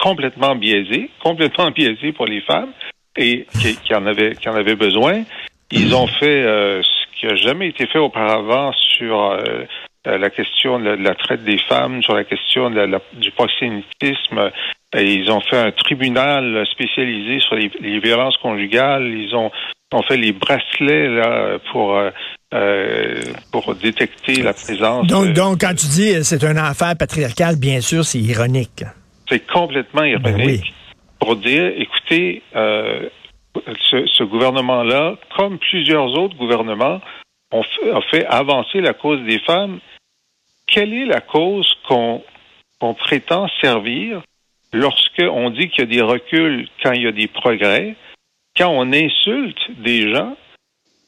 complètement 0.00 0.54
biaisée, 0.54 1.10
complètement 1.22 1.70
biaisée 1.70 2.12
pour 2.12 2.26
les 2.26 2.40
femmes 2.42 2.72
et 3.16 3.46
qui, 3.60 3.76
qui 3.76 3.94
en 3.94 4.06
avaient 4.06 4.34
qui 4.36 4.48
en 4.48 4.54
besoin. 4.76 5.24
Ils 5.70 5.94
ont 5.94 6.06
fait 6.06 6.42
euh, 6.44 6.82
ce 6.82 7.20
qui 7.20 7.26
a 7.26 7.34
jamais 7.36 7.68
été 7.68 7.86
fait 7.86 7.98
auparavant 7.98 8.72
sur 8.72 9.20
euh, 9.22 9.64
euh, 10.06 10.18
la 10.18 10.30
question 10.30 10.78
de 10.78 10.90
la, 10.90 11.14
traite 11.14 11.44
des 11.44 11.58
femmes, 11.58 12.02
sur 12.02 12.14
la 12.14 12.24
question 12.24 12.70
de 12.70 12.80
la- 12.80 13.00
du 13.14 13.30
proxénétisme. 13.32 14.50
Ils 14.94 15.30
ont 15.30 15.40
fait 15.40 15.58
un 15.58 15.72
tribunal 15.72 16.64
spécialisé 16.66 17.40
sur 17.40 17.56
les, 17.56 17.70
les 17.80 17.98
violences 17.98 18.36
conjugales. 18.38 19.06
Ils 19.08 19.34
ont, 19.34 19.50
ont 19.92 20.02
fait 20.02 20.16
les 20.16 20.32
bracelets 20.32 21.08
là 21.08 21.58
pour 21.72 21.96
euh, 21.96 22.10
euh, 22.54 23.20
pour 23.52 23.74
détecter 23.74 24.42
la 24.42 24.54
présence. 24.54 25.06
Donc, 25.06 25.34
donc 25.34 25.60
quand 25.60 25.74
tu 25.74 25.86
dis 25.86 26.14
euh, 26.14 26.22
c'est 26.22 26.42
un 26.44 26.56
affaire 26.56 26.96
patriarcal, 26.96 27.56
bien 27.56 27.80
sûr, 27.82 28.04
c'est 28.04 28.18
ironique. 28.20 28.84
C'est 29.28 29.46
complètement 29.46 30.04
ironique 30.04 30.36
Ben 30.36 30.46
oui. 30.46 30.60
pour 31.20 31.36
dire, 31.36 31.72
écoutez, 31.76 32.42
euh, 32.56 33.10
ce, 33.90 34.06
ce 34.06 34.22
gouvernement-là, 34.24 35.16
comme 35.36 35.58
plusieurs 35.58 36.06
autres 36.18 36.36
gouvernements, 36.36 37.00
ont 37.52 37.62
fait, 37.62 37.90
a 37.90 38.00
fait 38.10 38.26
avancer 38.26 38.80
la 38.80 38.94
cause 38.94 39.20
des 39.26 39.40
femmes. 39.40 39.80
Quelle 40.66 40.94
est 40.94 41.06
la 41.06 41.20
cause 41.20 41.70
qu'on 41.86 42.22
prétend 42.94 43.48
servir 43.60 44.22
lorsque 44.72 45.20
on 45.22 45.50
dit 45.50 45.68
qu'il 45.68 45.80
y 45.80 45.82
a 45.82 45.96
des 45.96 46.02
reculs 46.02 46.68
quand 46.82 46.92
il 46.92 47.02
y 47.02 47.06
a 47.06 47.12
des 47.12 47.28
progrès, 47.28 47.94
quand 48.56 48.70
on 48.70 48.92
insulte 48.92 49.58
des 49.82 50.12
gens 50.14 50.36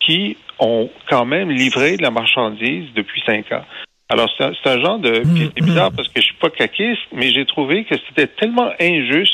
qui 0.04 0.36
ont 0.58 0.90
quand 1.08 1.24
même 1.24 1.50
livré 1.50 1.96
de 1.96 2.02
la 2.02 2.10
marchandise 2.10 2.88
depuis 2.94 3.22
cinq 3.26 3.50
ans. 3.52 3.64
Alors, 4.08 4.28
c'est 4.36 4.68
un, 4.68 4.80
genre 4.80 4.98
de... 4.98 5.20
puis 5.20 5.50
C'est 5.56 5.64
bizarre 5.64 5.92
parce 5.92 6.08
que 6.08 6.20
je 6.20 6.26
suis 6.26 6.36
pas 6.40 6.50
caquiste, 6.50 7.00
mais 7.12 7.32
j'ai 7.32 7.46
trouvé 7.46 7.84
que 7.84 7.94
c'était 8.08 8.26
tellement 8.26 8.70
injuste, 8.80 9.32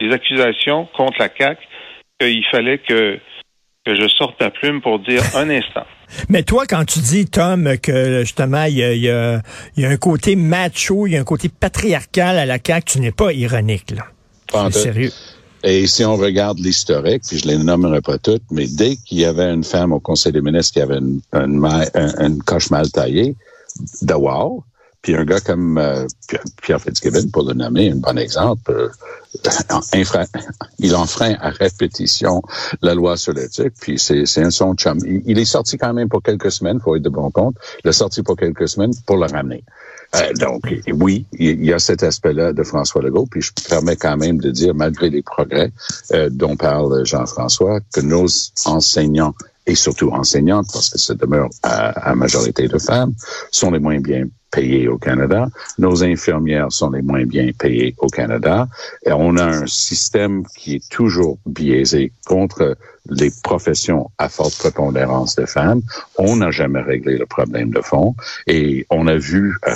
les 0.00 0.12
accusations 0.12 0.86
contre 0.96 1.18
la 1.20 1.28
CAQ, 1.28 1.60
qu'il 2.20 2.44
fallait 2.50 2.78
que, 2.78 3.18
que 3.86 3.94
je 3.94 4.08
sorte 4.08 4.40
ma 4.40 4.50
plume 4.50 4.80
pour 4.80 4.98
dire 4.98 5.22
un 5.36 5.48
instant. 5.50 5.86
Mais 6.28 6.42
toi, 6.42 6.64
quand 6.66 6.84
tu 6.84 6.98
dis, 6.98 7.26
Tom, 7.30 7.78
que 7.80 8.20
justement, 8.20 8.64
il 8.64 8.78
y 8.78 8.82
a, 8.82 8.92
il 8.94 9.00
y 9.02 9.10
a- 9.10 9.40
il 9.76 9.84
y 9.84 9.86
a 9.86 9.90
un 9.90 9.96
côté 9.96 10.34
macho, 10.34 11.06
il 11.06 11.12
y 11.12 11.16
a 11.16 11.20
un 11.20 11.24
côté 11.24 11.48
patriarcal 11.48 12.36
à 12.36 12.46
la 12.46 12.58
CAQ, 12.58 12.84
tu 12.94 13.00
n'es 13.00 13.12
pas 13.12 13.32
ironique, 13.32 13.92
là. 13.92 14.06
Pas 14.50 14.64
en 14.64 14.70
C'est 14.70 14.72
tout. 14.72 14.78
sérieux. 14.92 15.10
Et 15.62 15.86
si 15.86 16.04
on 16.04 16.16
regarde 16.16 16.58
l'historique, 16.58 17.22
puis 17.26 17.38
je 17.38 17.46
les 17.46 17.58
nommerai 17.58 18.00
pas 18.00 18.18
toutes, 18.18 18.42
mais 18.50 18.66
dès 18.66 18.96
qu'il 18.96 19.18
y 19.20 19.24
avait 19.26 19.52
une 19.52 19.64
femme 19.64 19.92
au 19.92 20.00
Conseil 20.00 20.32
des 20.32 20.40
ministres 20.40 20.72
qui 20.74 20.80
avait 20.80 20.98
une, 20.98 21.20
une, 21.34 21.58
ma- 21.58 21.84
un- 21.94 22.26
une 22.26 22.42
coche 22.42 22.70
mal 22.70 22.90
taillée, 22.90 23.36
de 24.02 24.14
wow, 24.14 24.64
puis 25.02 25.14
un 25.14 25.24
gars 25.24 25.40
comme 25.40 25.78
euh, 25.78 26.06
Pierre- 26.62 26.80
Fitzgibbon, 26.80 27.28
pour 27.32 27.44
le 27.44 27.54
nommer, 27.54 27.90
un 27.90 27.96
bon 27.96 28.18
exemple, 28.18 28.70
euh, 28.70 28.88
il 30.78 30.94
enfreint 30.96 31.36
à 31.40 31.50
répétition 31.50 32.42
la 32.82 32.94
loi 32.94 33.16
sur 33.16 33.32
l'éthique, 33.32 33.74
puis 33.80 33.98
c'est 33.98 34.42
un 34.42 34.50
son 34.50 34.74
chum. 34.74 34.98
Il, 35.06 35.22
il 35.26 35.38
est 35.38 35.44
sorti 35.44 35.78
quand 35.78 35.94
même 35.94 36.08
pour 36.08 36.22
quelques 36.22 36.52
semaines, 36.52 36.80
faut 36.80 36.96
être 36.96 37.02
de 37.02 37.08
bon 37.08 37.30
compte. 37.30 37.56
Il 37.84 37.88
est 37.88 37.92
sorti 37.94 38.22
pour 38.22 38.36
quelques 38.36 38.68
semaines 38.68 38.92
pour 39.06 39.16
le 39.16 39.26
ramener. 39.26 39.64
Euh, 40.16 40.32
donc, 40.34 40.62
oui, 40.92 41.24
il 41.32 41.64
y 41.64 41.72
a 41.72 41.78
cet 41.78 42.02
aspect-là 42.02 42.52
de 42.52 42.62
François 42.64 43.00
Legault, 43.00 43.26
puis 43.30 43.42
je 43.42 43.52
me 43.52 43.68
permets 43.68 43.96
quand 43.96 44.16
même 44.16 44.38
de 44.38 44.50
dire, 44.50 44.74
malgré 44.74 45.08
les 45.08 45.22
progrès 45.22 45.70
euh, 46.12 46.28
dont 46.30 46.56
parle 46.56 47.06
Jean-François, 47.06 47.78
que 47.94 48.00
nos 48.00 48.26
enseignants, 48.66 49.34
et 49.66 49.76
surtout 49.76 50.10
enseignantes, 50.10 50.66
parce 50.72 50.90
que 50.90 50.98
ça 50.98 51.14
demeure 51.14 51.48
à, 51.62 52.10
à 52.10 52.14
majorité 52.16 52.66
de 52.66 52.78
femmes, 52.78 53.14
sont 53.52 53.70
les 53.70 53.78
moins 53.78 54.00
bien 54.00 54.24
payés 54.50 54.88
au 54.88 54.98
Canada. 54.98 55.48
Nos 55.78 56.02
infirmières 56.02 56.72
sont 56.72 56.90
les 56.90 57.02
moins 57.02 57.24
bien 57.24 57.50
payées 57.56 57.94
au 57.98 58.08
Canada. 58.08 58.68
Et 59.06 59.12
on 59.12 59.36
a 59.36 59.44
un 59.44 59.66
système 59.66 60.44
qui 60.56 60.76
est 60.76 60.88
toujours 60.88 61.38
biaisé 61.46 62.12
contre 62.26 62.76
les 63.08 63.30
professions 63.42 64.10
à 64.18 64.28
forte 64.28 64.56
prépondérance 64.58 65.34
de 65.36 65.46
femmes. 65.46 65.82
On 66.18 66.36
n'a 66.36 66.50
jamais 66.50 66.80
réglé 66.80 67.16
le 67.16 67.26
problème 67.26 67.70
de 67.70 67.80
fond 67.80 68.14
et 68.46 68.86
on 68.90 69.06
a 69.06 69.16
vu, 69.16 69.54
euh, 69.66 69.74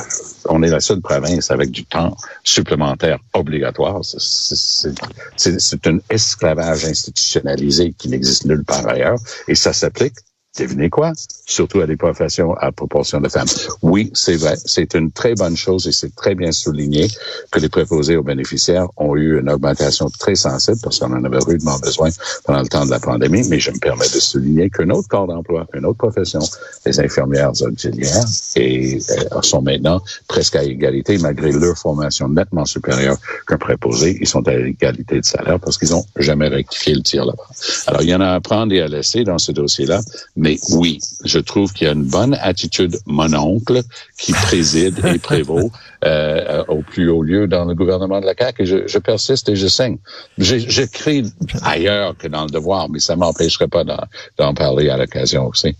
on 0.48 0.62
est 0.62 0.68
la 0.68 0.80
seule 0.80 1.00
province 1.00 1.50
avec 1.50 1.70
du 1.70 1.84
temps 1.84 2.16
supplémentaire 2.42 3.18
obligatoire. 3.32 4.00
C'est 4.04 5.86
un 5.86 5.98
esclavage 6.10 6.84
institutionnalisé 6.84 7.94
qui 7.96 8.08
n'existe 8.08 8.44
nulle 8.44 8.64
part 8.64 8.86
ailleurs 8.86 9.18
et 9.48 9.54
ça 9.54 9.72
s'applique 9.72 10.14
Devinez 10.58 10.88
quoi? 10.88 11.12
Surtout 11.46 11.80
à 11.80 11.86
des 11.86 11.96
professions 11.96 12.54
à 12.54 12.70
proportion 12.70 13.20
de 13.20 13.28
femmes. 13.28 13.48
Oui, 13.82 14.10
c'est 14.14 14.36
vrai. 14.36 14.54
C'est 14.64 14.94
une 14.94 15.10
très 15.10 15.34
bonne 15.34 15.56
chose 15.56 15.88
et 15.88 15.92
c'est 15.92 16.14
très 16.14 16.36
bien 16.36 16.52
souligné 16.52 17.08
que 17.50 17.58
les 17.58 17.68
préposés 17.68 18.16
aux 18.16 18.22
bénéficiaires 18.22 18.86
ont 18.96 19.16
eu 19.16 19.40
une 19.40 19.50
augmentation 19.50 20.08
très 20.18 20.36
sensible 20.36 20.78
parce 20.82 21.00
qu'on 21.00 21.12
en 21.12 21.24
avait 21.24 21.38
rudement 21.38 21.78
besoin 21.80 22.10
pendant 22.44 22.60
le 22.60 22.68
temps 22.68 22.86
de 22.86 22.90
la 22.90 23.00
pandémie. 23.00 23.42
Mais 23.48 23.58
je 23.58 23.72
me 23.72 23.78
permets 23.78 24.08
de 24.08 24.20
souligner 24.20 24.70
qu'un 24.70 24.90
autre 24.90 25.08
corps 25.08 25.26
d'emploi, 25.26 25.66
une 25.74 25.84
autre 25.86 25.98
profession, 25.98 26.40
les 26.86 27.00
infirmières 27.00 27.50
auxiliaires, 27.60 28.24
et 28.54 28.98
euh, 29.10 29.42
sont 29.42 29.60
maintenant 29.60 30.00
presque 30.28 30.56
à 30.56 30.62
égalité 30.62 31.18
malgré 31.18 31.50
leur 31.50 31.76
formation 31.76 32.28
nettement 32.28 32.64
supérieure 32.64 33.16
qu'un 33.46 33.58
préposé. 33.58 34.16
Ils 34.20 34.28
sont 34.28 34.46
à 34.46 34.54
égalité 34.54 35.20
de 35.20 35.24
salaire 35.24 35.58
parce 35.58 35.78
qu'ils 35.78 35.94
ont 35.94 36.06
jamais 36.16 36.48
rectifié 36.48 36.94
le 36.94 37.02
tir 37.02 37.24
là-bas. 37.24 37.46
Alors, 37.88 38.02
il 38.02 38.08
y 38.08 38.14
en 38.14 38.20
a 38.20 38.30
à 38.30 38.40
prendre 38.40 38.72
et 38.72 38.80
à 38.80 38.86
laisser 38.86 39.24
dans 39.24 39.38
ce 39.38 39.52
dossier-là. 39.52 40.00
Mais 40.44 40.56
oui, 40.72 40.98
je 41.24 41.38
trouve 41.38 41.72
qu'il 41.72 41.86
y 41.86 41.90
a 41.90 41.94
une 41.94 42.04
bonne 42.18 42.34
attitude 42.40 42.96
mononcle 43.06 43.80
qui 44.18 44.32
préside 44.32 44.96
et 45.06 45.18
prévaut 45.30 45.70
euh, 46.04 46.62
au 46.68 46.82
plus 46.82 47.08
haut 47.08 47.22
lieu 47.22 47.46
dans 47.48 47.64
le 47.64 47.74
gouvernement 47.74 48.20
de 48.20 48.26
la 48.26 48.34
CAQ. 48.38 48.62
Et 48.62 48.66
je, 48.66 48.76
je 48.86 48.98
persiste 48.98 49.48
et 49.48 49.56
je 49.56 49.66
saigne. 49.66 49.96
Je- 50.38 50.58
J'écris 50.76 51.24
ailleurs 51.62 52.14
que 52.18 52.28
dans 52.28 52.44
le 52.44 52.50
devoir, 52.50 52.88
mais 52.90 53.00
ça 53.00 53.16
m'empêcherait 53.16 53.68
pas 53.68 53.84
d'en 53.84 54.02
d'en 54.38 54.52
parler 54.54 54.90
à 54.90 54.96
l'occasion 54.98 55.46
aussi. 55.46 55.74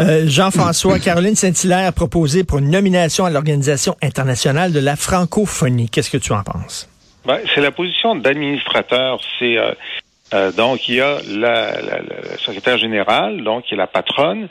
Euh, 0.00 0.24
Jean-François, 0.26 0.98
Caroline 0.98 1.36
Saint-Hilaire 1.36 1.86
a 1.88 1.92
proposé 1.92 2.42
pour 2.44 2.58
une 2.58 2.70
nomination 2.70 3.26
à 3.26 3.30
l'Organisation 3.30 3.96
internationale 4.02 4.72
de 4.72 4.80
la 4.80 4.96
francophonie. 4.96 5.90
Qu'est-ce 5.90 6.10
que 6.10 6.16
tu 6.16 6.32
en 6.32 6.42
penses? 6.42 6.88
Ben, 7.26 7.38
c'est 7.54 7.60
la 7.60 7.72
position 7.72 8.14
d'administrateur. 8.14 9.18
C'est 9.38 9.58
euh, 9.58 9.72
euh, 10.34 10.52
donc 10.52 10.88
il 10.88 10.96
y 10.96 11.00
a 11.00 11.18
la, 11.28 11.80
la- 11.80 12.02
la 12.02 12.36
secrétaire 12.38 12.78
générale, 12.78 13.42
donc 13.44 13.64
qui 13.64 13.74
est 13.74 13.76
la 13.76 13.86
patronne, 13.86 14.48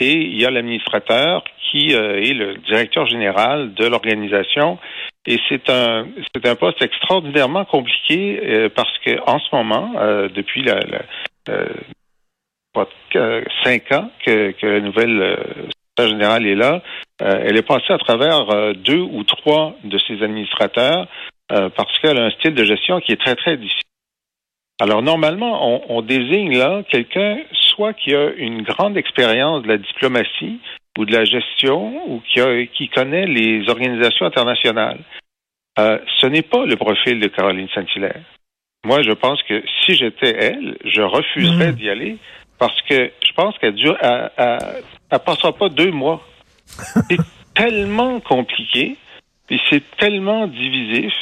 et 0.00 0.12
il 0.12 0.40
y 0.40 0.46
a 0.46 0.50
l'administrateur 0.50 1.44
qui 1.70 1.94
euh, 1.94 2.22
est 2.22 2.32
le 2.34 2.54
directeur 2.58 3.06
général 3.06 3.74
de 3.74 3.86
l'organisation. 3.86 4.78
Et 5.26 5.38
c'est 5.48 5.68
un 5.68 6.06
c'est 6.34 6.46
un 6.46 6.54
poste 6.54 6.80
extraordinairement 6.80 7.64
compliqué 7.66 8.40
euh, 8.42 8.68
parce 8.74 8.96
que 9.04 9.18
en 9.26 9.38
ce 9.38 9.54
moment, 9.54 9.92
euh, 9.98 10.28
depuis 10.28 10.62
la, 10.62 10.76
la 10.80 11.02
euh, 11.50 11.66
cinq 13.64 13.90
ans 13.92 14.10
que, 14.24 14.52
que 14.52 14.66
la 14.66 14.80
nouvelle 14.80 15.36
secrétaire 15.96 16.08
générale 16.08 16.46
est 16.46 16.54
là, 16.54 16.82
elle 17.18 17.56
est 17.56 17.66
passée 17.66 17.92
à 17.92 17.98
travers 17.98 18.74
deux 18.76 19.00
ou 19.00 19.24
trois 19.24 19.74
de 19.82 19.98
ses 19.98 20.22
administrateurs 20.22 21.08
parce 21.48 21.98
qu'elle 21.98 22.18
a 22.18 22.26
un 22.26 22.30
style 22.30 22.54
de 22.54 22.64
gestion 22.64 23.00
qui 23.00 23.10
est 23.12 23.20
très, 23.20 23.34
très 23.34 23.56
difficile. 23.56 23.82
Alors, 24.80 25.02
normalement, 25.02 25.74
on, 25.88 25.98
on 25.98 26.02
désigne 26.02 26.56
là 26.56 26.82
quelqu'un 26.88 27.38
soit 27.52 27.94
qui 27.94 28.14
a 28.14 28.30
une 28.36 28.62
grande 28.62 28.96
expérience 28.96 29.62
de 29.62 29.68
la 29.68 29.78
diplomatie 29.78 30.60
ou 30.96 31.04
de 31.04 31.12
la 31.12 31.24
gestion 31.24 32.02
ou 32.08 32.20
qui, 32.20 32.40
a, 32.40 32.66
qui 32.66 32.88
connaît 32.88 33.26
les 33.26 33.68
organisations 33.68 34.26
internationales. 34.26 35.00
Euh, 35.78 35.98
ce 36.20 36.26
n'est 36.26 36.42
pas 36.42 36.64
le 36.66 36.76
profil 36.76 37.20
de 37.20 37.28
Caroline 37.28 37.68
Saint-Hilaire. 37.74 38.20
Moi, 38.84 39.02
je 39.02 39.12
pense 39.12 39.42
que 39.44 39.62
si 39.84 39.94
j'étais 39.96 40.34
elle, 40.36 40.76
je 40.84 41.02
refuserais 41.02 41.68
Mhm. 41.72 41.76
d'y 41.76 41.90
aller 41.90 42.16
parce 42.58 42.80
que 42.82 43.10
je 43.24 43.32
pense 43.32 43.56
qu'elle 43.58 43.74
dure, 43.74 43.96
elle, 44.00 44.30
elle, 44.36 44.58
elle 45.10 45.18
passera 45.20 45.52
pas 45.52 45.68
deux 45.68 45.90
mois. 45.90 46.24
C'est 47.10 47.18
tellement 47.54 48.20
compliqué, 48.20 48.96
puis 49.48 49.60
c'est 49.68 49.82
tellement 49.96 50.46
divisif, 50.46 51.12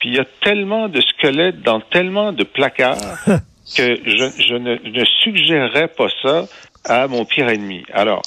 puis 0.00 0.08
il 0.08 0.16
y 0.16 0.18
a 0.18 0.24
tellement 0.42 0.88
de 0.88 1.00
squelettes 1.00 1.62
dans 1.62 1.80
tellement 1.80 2.32
de 2.32 2.42
placards 2.42 2.96
que 3.76 3.96
je, 4.04 4.42
je 4.42 4.54
ne, 4.54 4.76
ne 4.76 5.04
suggérerais 5.22 5.88
pas 5.88 6.08
ça 6.22 6.46
à 6.84 7.06
mon 7.06 7.24
pire 7.24 7.48
ennemi. 7.48 7.84
Alors, 7.92 8.22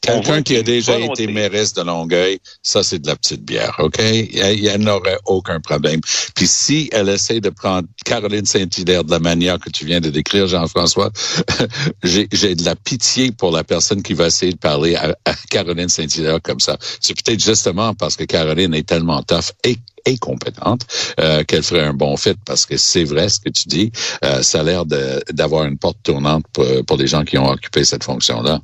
Quelqu'un 0.00 0.42
qui 0.42 0.56
a 0.56 0.62
déjà 0.62 0.92
volonté. 0.92 1.24
été 1.24 1.32
mairesse 1.32 1.72
de 1.74 1.82
Longueuil, 1.82 2.38
ça, 2.62 2.82
c'est 2.82 2.98
de 3.00 3.06
la 3.06 3.16
petite 3.16 3.44
bière, 3.44 3.74
OK? 3.78 3.98
Il 4.00 4.60
y 4.60 4.70
en 4.70 4.86
aurait 4.86 5.18
aucun 5.26 5.60
problème. 5.60 6.00
Puis 6.34 6.46
si 6.46 6.88
elle 6.92 7.08
essaie 7.08 7.40
de 7.40 7.50
prendre 7.50 7.88
Caroline 8.04 8.46
Saint-Hilaire 8.46 9.04
de 9.04 9.10
la 9.10 9.18
manière 9.18 9.58
que 9.58 9.70
tu 9.70 9.84
viens 9.84 10.00
de 10.00 10.10
décrire, 10.10 10.46
Jean-François, 10.46 11.10
j'ai 12.02 12.28
j'ai 12.32 12.54
de 12.54 12.64
la 12.64 12.76
pitié 12.76 13.32
pour 13.32 13.50
la 13.50 13.64
personne 13.64 14.02
qui 14.02 14.14
va 14.14 14.26
essayer 14.26 14.52
de 14.52 14.58
parler 14.58 14.94
à, 14.94 15.16
à 15.24 15.34
Caroline 15.50 15.88
Saint-Hilaire 15.88 16.40
comme 16.42 16.60
ça. 16.60 16.76
C'est 17.00 17.14
peut-être 17.14 17.42
justement 17.42 17.94
parce 17.94 18.16
que 18.16 18.24
Caroline 18.24 18.74
est 18.74 18.86
tellement 18.86 19.22
tough 19.22 19.52
et 19.64 19.76
et 20.06 20.16
compétente 20.16 20.86
euh, 21.20 21.44
qu'elle 21.44 21.62
ferait 21.62 21.84
un 21.84 21.92
bon 21.92 22.16
fit 22.16 22.34
parce 22.46 22.64
que 22.64 22.76
c'est 22.76 23.04
vrai 23.04 23.28
ce 23.28 23.40
que 23.40 23.50
tu 23.50 23.68
dis. 23.68 23.92
Euh, 24.24 24.42
ça 24.42 24.60
a 24.60 24.62
l'air 24.62 24.84
d'avoir 24.86 25.64
une 25.64 25.76
porte 25.76 25.98
tournante 26.02 26.44
pour, 26.52 26.64
pour 26.86 26.96
les 26.96 27.06
gens 27.06 27.24
qui 27.24 27.36
ont 27.36 27.48
occupé 27.48 27.84
cette 27.84 28.04
fonction-là. 28.04 28.60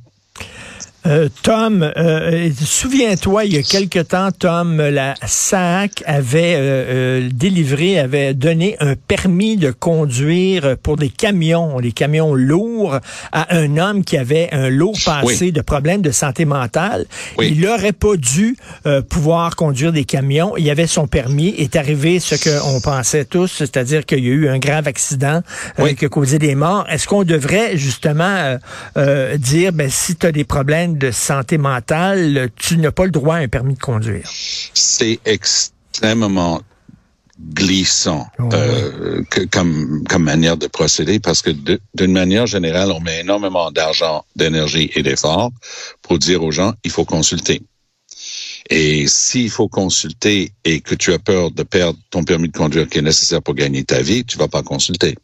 Euh, 1.07 1.29
Tom, 1.43 1.83
euh, 1.97 2.49
souviens-toi, 2.59 3.45
il 3.45 3.53
y 3.53 3.57
a 3.57 3.61
quelque 3.61 3.99
temps, 3.99 4.31
Tom, 4.31 4.77
la 4.77 5.13
SAC 5.23 6.01
avait 6.07 6.55
euh, 6.57 7.29
délivré, 7.31 7.99
avait 7.99 8.33
donné 8.33 8.75
un 8.79 8.95
permis 8.95 9.55
de 9.55 9.69
conduire 9.69 10.75
pour 10.81 10.97
des 10.97 11.09
camions, 11.09 11.77
les 11.77 11.91
camions 11.91 12.33
lourds, 12.33 12.99
à 13.31 13.55
un 13.55 13.77
homme 13.77 14.03
qui 14.03 14.17
avait 14.17 14.49
un 14.51 14.69
lourd 14.69 14.97
passé 15.05 15.51
de 15.51 15.61
problèmes 15.61 16.01
de 16.01 16.09
santé 16.09 16.45
mentale. 16.45 17.05
Il 17.39 17.61
n'aurait 17.61 17.91
pas 17.91 18.15
dû 18.15 18.57
pouvoir 19.09 19.55
conduire 19.55 19.91
des 19.91 20.05
camions. 20.05 20.57
Il 20.57 20.69
avait 20.69 20.87
son 20.87 21.07
permis. 21.07 21.53
Est 21.57 21.75
arrivé 21.75 22.19
ce 22.19 22.35
qu'on 22.35 22.79
pensait 22.81 23.25
tous, 23.25 23.47
c'est-à-dire 23.47 24.05
qu'il 24.05 24.23
y 24.25 24.29
a 24.29 24.33
eu 24.33 24.47
un 24.47 24.57
grave 24.57 24.87
accident 24.87 25.41
qui 25.97 26.05
a 26.05 26.09
causé 26.09 26.39
des 26.39 26.55
morts. 26.55 26.85
Est-ce 26.89 27.07
qu'on 27.07 27.23
devrait 27.23 27.77
justement 27.77 28.57
dire, 29.37 29.71
ben, 29.73 29.89
si 29.89 30.15
tu 30.15 30.25
as 30.25 30.31
des 30.31 30.43
problèmes 30.43 30.94
de 30.97 31.11
santé 31.11 31.57
mentale, 31.57 32.49
tu 32.55 32.77
n'as 32.77 32.91
pas 32.91 33.05
le 33.05 33.11
droit 33.11 33.35
à 33.35 33.39
un 33.39 33.47
permis 33.47 33.75
de 33.75 33.79
conduire. 33.79 34.29
C'est 34.73 35.19
extrêmement 35.25 36.61
glissant 37.39 38.27
euh, 38.39 39.21
comme, 39.51 40.03
comme 40.07 40.23
manière 40.23 40.57
de 40.57 40.67
procéder 40.67 41.19
parce 41.19 41.41
que 41.41 41.51
d'une 41.93 42.13
manière 42.13 42.47
générale, 42.47 42.91
on 42.91 43.01
met 43.01 43.19
énormément 43.19 43.71
d'argent, 43.71 44.25
d'énergie 44.35 44.89
et 44.95 45.03
d'efforts 45.03 45.51
pour 46.01 46.17
dire 46.17 46.43
aux 46.43 46.51
gens, 46.51 46.73
il 46.83 46.91
faut 46.91 47.05
consulter. 47.05 47.61
Et 48.69 49.05
s'il 49.07 49.49
faut 49.49 49.67
consulter 49.67 50.51
et 50.63 50.81
que 50.81 50.95
tu 50.95 51.13
as 51.13 51.19
peur 51.19 51.51
de 51.51 51.63
perdre 51.63 51.99
ton 52.09 52.23
permis 52.23 52.49
de 52.49 52.57
conduire 52.57 52.87
qui 52.87 52.97
est 52.97 53.03
nécessaire 53.03 53.41
pour 53.41 53.53
gagner 53.53 53.83
ta 53.83 54.01
vie, 54.01 54.25
tu 54.25 54.37
vas 54.37 54.47
pas 54.47 54.63
consulter. 54.63 55.15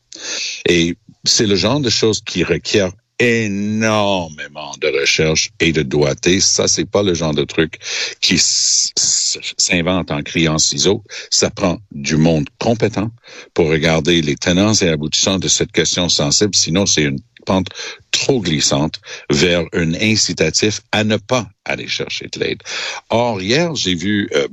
Et 0.68 0.96
c'est 1.24 1.48
le 1.48 1.56
genre 1.56 1.80
de 1.80 1.90
choses 1.90 2.22
qui 2.22 2.44
requiert 2.44 2.92
énormément 3.22 4.72
de 4.82 4.88
recherche 4.88 5.52
et 5.60 5.72
de 5.72 5.84
doigté. 5.84 6.40
Ça, 6.40 6.68
c'est 6.68 6.90
pas 6.90 7.04
le 7.04 7.14
genre 7.14 7.36
de 7.36 7.44
truc 7.44 7.78
qui 8.20 8.38
s'invente 8.40 10.10
en 10.10 10.24
criant 10.24 10.58
ciseaux. 10.58 11.04
Ça 11.30 11.52
prend 11.52 11.78
du 11.92 12.18
monde 12.18 12.50
compétent 12.60 13.12
pour 13.54 13.70
regarder 13.70 14.24
les 14.24 14.36
tenants 14.36 14.74
et 14.74 14.90
aboutissants 14.90 15.38
de 15.38 15.48
cette 15.48 15.72
question 15.72 16.10
sensible. 16.10 16.56
Sinon, 16.56 16.88
c'est 16.88 17.04
une 17.04 17.20
pente 17.46 17.70
trop 18.12 18.42
glissante 18.42 19.00
vers 19.30 19.64
un 19.74 19.94
incitatif 19.94 20.82
à 20.92 21.04
ne 21.04 21.18
pas 21.18 21.48
aller 21.66 21.88
chercher 21.88 22.28
de 22.32 22.40
l'aide. 22.40 22.62
Or, 23.10 23.42
hier, 23.42 23.76
j'ai 23.76 23.96
vu 23.96 24.30
euh, 24.34 24.48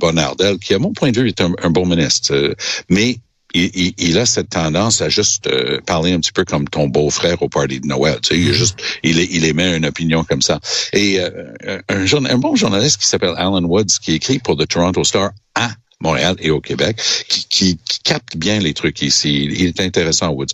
qui, 0.61 0.75
à 0.75 0.79
mon 0.79 0.93
point 0.93 1.11
de 1.11 1.21
vue, 1.21 1.29
est 1.29 1.41
un, 1.41 1.71
bon 1.71 1.87
ministre, 1.87 2.35
euh, 2.35 2.55
mais 2.89 3.19
il, 3.59 3.95
il, 3.99 4.19
a 4.19 4.27
cette 4.27 4.51
tendance 4.51 5.03
à 5.03 5.09
juste 5.09 5.47
euh, 5.47 5.81
parler 5.87 6.13
un 6.13 6.21
petit 6.21 6.33
peu 6.33 6.45
comme 6.45 6.69
ton 6.69 6.89
beau-frère 6.89 7.43
au 7.43 7.49
party 7.49 7.81
de 7.81 7.87
Noël. 7.87 8.19
Tu 8.23 8.35
sais, 8.35 8.41
il, 8.41 8.53
juste, 8.53 8.79
il, 9.03 9.19
il 9.19 9.45
émet 9.45 9.77
une 9.77 9.87
opinion 9.87 10.25
comme 10.25 10.43
ça. 10.43 10.61
Et 10.93 11.21
euh, 11.21 11.81
un, 11.89 12.25
un, 12.27 12.39
bon 12.39 12.57
journaliste 12.57 12.99
qui 12.99 13.07
s'appelle 13.07 13.35
Alan 13.37 13.63
Woods, 13.63 13.99
qui 14.01 14.15
écrit 14.15 14.39
pour 14.39 14.57
The 14.57 14.67
Toronto 14.67 15.05
Star 15.05 15.31
à 15.55 15.71
Montréal 16.01 16.37
et 16.39 16.51
au 16.51 16.61
Québec, 16.61 17.01
qui, 17.29 17.47
qui, 17.49 17.79
capte 18.05 18.37
bien 18.37 18.59
les 18.61 18.75
trucs 18.75 19.03
ici. 19.03 19.45
Il, 19.45 19.67
est 19.67 19.81
intéressant, 19.81 20.31
Woods. 20.31 20.47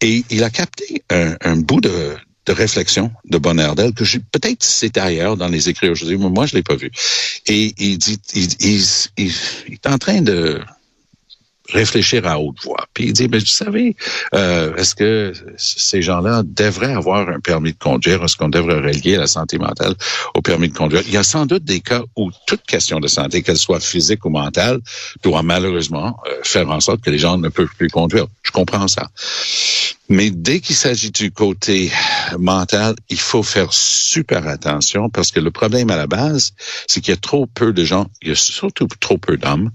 Et 0.00 0.24
il 0.30 0.44
a 0.44 0.50
capté 0.50 1.02
un, 1.10 1.36
un 1.40 1.56
bout 1.56 1.80
de, 1.80 2.16
de 2.46 2.52
réflexion 2.52 3.10
de 3.24 3.38
Bonardel 3.38 3.92
que 3.92 4.04
peut-être 4.32 4.62
c'est 4.62 4.98
ailleurs 4.98 5.36
dans 5.36 5.48
les 5.48 5.68
écrits 5.68 5.88
aujourd'hui, 5.88 6.18
mais 6.18 6.28
moi 6.28 6.46
je 6.46 6.54
l'ai 6.54 6.62
pas 6.62 6.76
vu. 6.76 6.90
Et 7.46 7.74
il 7.78 7.98
dit, 7.98 8.18
il, 8.34 8.48
il, 8.60 8.84
il, 9.16 9.32
est 9.72 9.86
en 9.86 9.98
train 9.98 10.20
de 10.20 10.60
réfléchir 11.72 12.26
à 12.26 12.38
haute 12.38 12.62
voix. 12.62 12.86
Puis 12.92 13.06
il 13.06 13.12
dit, 13.12 13.28
mais 13.28 13.38
vous 13.38 13.46
savez, 13.46 13.96
euh, 14.34 14.74
est-ce 14.76 14.94
que 14.94 15.32
ces 15.56 16.02
gens-là 16.02 16.42
devraient 16.44 16.92
avoir 16.92 17.28
un 17.28 17.40
permis 17.40 17.72
de 17.72 17.78
conduire? 17.78 18.22
Est-ce 18.22 18.36
qu'on 18.36 18.48
devrait 18.48 18.80
relier 18.80 19.16
la 19.16 19.26
santé 19.26 19.58
mentale 19.58 19.94
au 20.34 20.42
permis 20.42 20.68
de 20.68 20.76
conduire? 20.76 21.02
Il 21.06 21.12
y 21.12 21.16
a 21.16 21.22
sans 21.22 21.46
doute 21.46 21.64
des 21.64 21.80
cas 21.80 22.02
où 22.16 22.30
toute 22.46 22.62
question 22.62 23.00
de 23.00 23.08
santé, 23.08 23.42
qu'elle 23.42 23.56
soit 23.56 23.80
physique 23.80 24.24
ou 24.24 24.30
mentale, 24.30 24.80
doit 25.22 25.42
malheureusement 25.42 26.18
euh, 26.26 26.36
faire 26.42 26.70
en 26.70 26.80
sorte 26.80 27.00
que 27.00 27.10
les 27.10 27.18
gens 27.18 27.38
ne 27.38 27.48
peuvent 27.48 27.74
plus 27.78 27.88
conduire. 27.88 28.26
Je 28.42 28.50
comprends 28.50 28.88
ça. 28.88 29.08
Mais 30.08 30.30
dès 30.30 30.60
qu'il 30.60 30.76
s'agit 30.76 31.10
du 31.10 31.30
côté 31.30 31.90
mental, 32.38 32.94
il 33.08 33.18
faut 33.18 33.42
faire 33.42 33.72
super 33.72 34.46
attention 34.46 35.08
parce 35.08 35.30
que 35.30 35.40
le 35.40 35.50
problème 35.50 35.90
à 35.90 35.96
la 35.96 36.06
base, 36.06 36.52
c'est 36.86 37.00
qu'il 37.00 37.12
y 37.12 37.16
a 37.16 37.20
trop 37.20 37.46
peu 37.46 37.72
de 37.72 37.84
gens, 37.84 38.06
il 38.20 38.28
y 38.28 38.32
a 38.32 38.34
surtout 38.34 38.86
trop 39.00 39.16
peu 39.16 39.38
d'hommes 39.38 39.70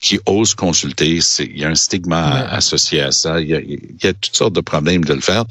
qui 0.00 0.20
osent 0.26 0.54
consulter. 0.54 1.18
Il 1.40 1.58
y 1.58 1.64
a 1.64 1.68
un 1.68 1.74
stigma 1.74 2.46
associé 2.48 3.00
à 3.00 3.10
ça. 3.10 3.40
Il 3.40 3.48
y, 3.48 3.54
a, 3.54 3.60
il 3.60 3.96
y, 4.02 4.06
a, 4.06 4.12
toutes 4.12 4.36
sortes 4.36 4.52
de 4.52 4.60
problèmes 4.60 5.04
de 5.04 5.14
le 5.14 5.20
faire. 5.20 5.44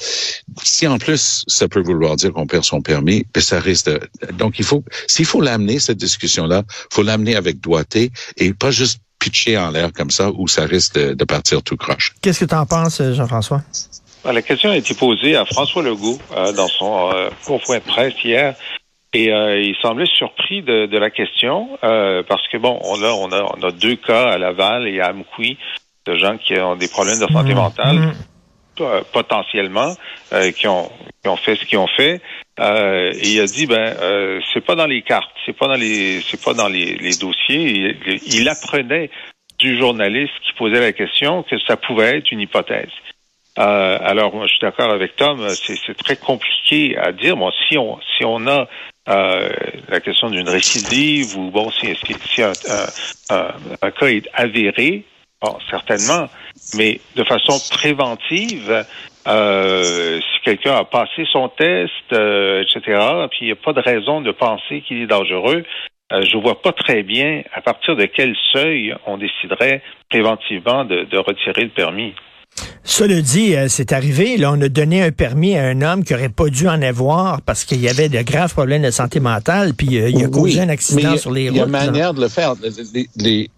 Si 0.64 0.88
en 0.88 0.98
plus, 0.98 1.44
ça 1.48 1.68
peut 1.68 1.82
vouloir 1.82 2.16
dire 2.16 2.32
qu'on 2.32 2.48
perd 2.48 2.64
son 2.64 2.82
permis, 2.82 3.26
ben 3.34 3.42
ça 3.42 3.60
risque 3.60 3.88
de... 3.88 4.00
Donc, 4.34 4.60
il 4.60 4.66
faut, 4.66 4.84
s'il 5.08 5.26
faut 5.26 5.42
l'amener, 5.42 5.80
cette 5.80 5.98
discussion-là, 5.98 6.64
faut 6.90 7.04
l'amener 7.04 7.36
avec 7.36 7.60
doigté 7.60 8.12
et 8.38 8.54
pas 8.54 8.72
juste 8.72 9.00
pitcher 9.20 9.58
en 9.58 9.72
l'air 9.72 9.92
comme 9.94 10.10
ça 10.10 10.32
où 10.32 10.48
ça 10.48 10.66
risque 10.66 10.96
de, 10.96 11.14
de 11.14 11.24
partir 11.26 11.62
tout 11.62 11.78
croche. 11.78 12.14
Qu'est-ce 12.22 12.40
que 12.40 12.46
tu 12.46 12.56
en 12.56 12.66
penses, 12.66 13.02
Jean-François? 13.02 13.62
Ben, 14.24 14.34
la 14.34 14.42
question 14.42 14.70
a 14.70 14.78
été 14.78 14.94
posée 14.94 15.36
à 15.36 15.46
François 15.46 15.82
Legault 15.82 16.20
euh, 16.36 16.54
dans 16.54 16.68
son 16.68 17.10
euh, 17.12 17.30
de 17.30 17.80
presse 17.80 18.13
hier. 18.24 18.56
Et 19.13 19.34
euh, 19.34 19.60
il 19.60 19.75
semblait 19.82 20.06
surpris 20.06 20.62
de, 20.62 20.86
de 20.86 20.98
la 20.98 21.10
question 21.10 21.70
euh, 21.84 22.24
parce 22.28 22.48
que 22.48 22.58
bon, 22.58 22.80
on 22.84 23.01
a, 23.04 23.10
on 23.10 23.32
a 23.32 23.44
on 23.44 23.68
a 23.68 23.72
deux 23.72 23.96
cas 23.96 24.30
à 24.30 24.38
Laval 24.38 24.88
et 24.88 25.01
à 25.01 25.10
Amkoui 25.10 25.58
de 26.06 26.16
gens 26.16 26.38
qui 26.38 26.58
ont 26.58 26.75
des 26.75 26.88
problèmes 26.88 27.20
de 27.20 27.32
santé 27.32 27.54
mmh. 27.54 27.58
mentale 27.58 27.96
mmh. 27.98 28.13
Euh, 28.79 29.01
potentiellement 29.12 29.96
qui 30.55 30.68
ont 30.68 30.90
qui 31.22 31.27
ont 31.27 31.36
fait 31.36 31.55
ce 31.55 31.66
qu'ils 31.66 31.77
ont 31.77 31.90
fait. 31.90 32.22
et 32.57 33.27
il 33.27 33.42
a 33.42 33.46
dit 33.46 33.68
ben 33.68 33.94
c'est 34.53 34.66
pas 34.66 34.75
dans 34.75 34.88
les 34.88 35.01
cartes, 35.01 35.29
c'est 35.46 35.55
pas 35.55 35.68
dans 35.68 35.75
les 35.75 36.22
c'est 36.22 36.42
pas 36.42 36.53
dans 36.53 36.70
les, 36.70 36.96
les 36.96 37.16
dossiers. 37.18 37.98
Il, 38.05 38.20
il 38.34 38.50
apprenait 38.50 39.12
du 39.60 39.77
journaliste 39.77 40.34
qui 40.44 40.53
posait 40.53 40.79
la 40.79 40.94
question 40.94 41.44
que 41.44 41.60
ça 41.68 41.75
pouvait 41.75 42.18
être 42.18 42.31
une 42.31 42.40
hypothèse. 42.40 42.90
Euh, 43.59 43.98
alors, 44.01 44.33
moi, 44.33 44.46
je 44.48 44.51
suis 44.51 44.61
d'accord 44.61 44.92
avec 44.92 45.16
Tom, 45.16 45.46
c'est 45.50 45.98
très 45.98 46.16
compliqué 46.16 46.98
à 46.98 47.11
dire. 47.11 47.35
Bon, 47.35 47.51
si 47.68 47.77
on 47.77 48.00
si 48.18 48.24
on 48.24 48.48
a 48.48 48.68
euh, 49.09 49.50
la 49.90 50.00
question 50.00 50.29
d'une 50.29 50.48
récidive 50.48 51.37
ou 51.37 51.51
bon, 51.51 51.70
si, 51.72 51.94
si, 51.96 52.44
un, 52.44 52.53
un, 53.29 53.92
cas 53.92 54.07
est 54.07 54.29
avéré, 54.33 55.03
bon, 55.42 55.57
certainement, 55.70 56.27
mais 56.77 57.01
de 57.16 57.24
façon 57.24 57.59
préventive, 57.75 58.85
euh, 59.27 60.20
si 60.20 60.42
quelqu'un 60.44 60.75
a 60.75 60.83
passé 60.85 61.25
son 61.31 61.50
test, 61.50 61.92
euh, 62.14 62.64
etc., 62.64 63.00
puis 63.29 63.40
il 63.42 63.46
n'y 63.48 63.51
a 63.51 63.55
pas 63.55 63.74
de 63.74 63.81
raison 63.81 64.22
de 64.22 64.31
penser 64.31 64.81
qu'il 64.81 65.01
est 65.01 65.07
dangereux, 65.07 65.64
euh, 66.14 66.22
je 66.24 66.37
vois 66.37 66.61
pas 66.61 66.72
très 66.72 67.03
bien 67.03 67.44
à 67.53 67.61
partir 67.61 67.96
de 67.96 68.05
quel 68.05 68.35
seuil 68.51 68.96
on 69.05 69.18
déciderait 69.18 69.81
préventivement 70.09 70.85
de, 70.85 71.03
de 71.03 71.18
retirer 71.18 71.64
le 71.64 71.70
permis. 71.70 72.14
Cela 72.83 73.22
dit, 73.22 73.55
euh, 73.55 73.68
c'est 73.70 73.94
arrivé, 73.94 74.37
là, 74.37 74.51
on 74.51 74.61
a 74.61 74.68
donné 74.68 75.01
un 75.01 75.11
permis 75.11 75.55
à 75.55 75.64
un 75.66 75.81
homme 75.81 76.03
qui 76.03 76.14
aurait 76.14 76.29
pas 76.29 76.50
dû 76.50 76.68
en 76.68 76.81
avoir 76.81 77.42
parce 77.42 77.64
qu'il 77.64 77.79
y 77.79 77.87
avait 77.87 78.09
de 78.09 78.22
graves 78.22 78.51
problèmes 78.51 78.81
de 78.81 78.92
santé 78.92 79.20
mentale, 79.20 79.74
puis 79.74 79.98
euh, 79.98 80.09
il 80.09 80.24
a 80.24 80.27
causé 80.27 80.59
un 80.59 80.70
accident 80.70 81.18
sur 81.18 81.31
les 81.31 81.50
routes. 81.50 81.55
Il 81.55 81.59
y 81.59 81.61
a 81.61 81.66
une 81.66 81.72
manière 81.72 82.14
de 82.14 82.22
le 82.22 82.27
faire. 82.27 82.55
Les, 83.16 83.50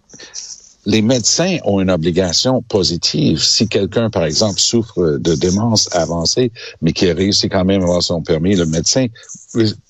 les, 0.85 1.01
médecins 1.01 1.57
ont 1.63 1.79
une 1.79 1.89
obligation 1.89 2.61
positive. 2.61 3.39
Si 3.39 3.67
quelqu'un, 3.67 4.09
par 4.09 4.25
exemple, 4.25 4.59
souffre 4.59 5.17
de 5.17 5.35
démence 5.35 5.89
avancée, 5.95 6.51
mais 6.81 6.91
qui 6.91 7.09
a 7.09 7.13
réussi 7.13 7.49
quand 7.49 7.65
même 7.65 7.81
à 7.81 7.85
avoir 7.85 8.03
son 8.03 8.21
permis, 8.21 8.55
le 8.55 8.65
médecin 8.65 9.07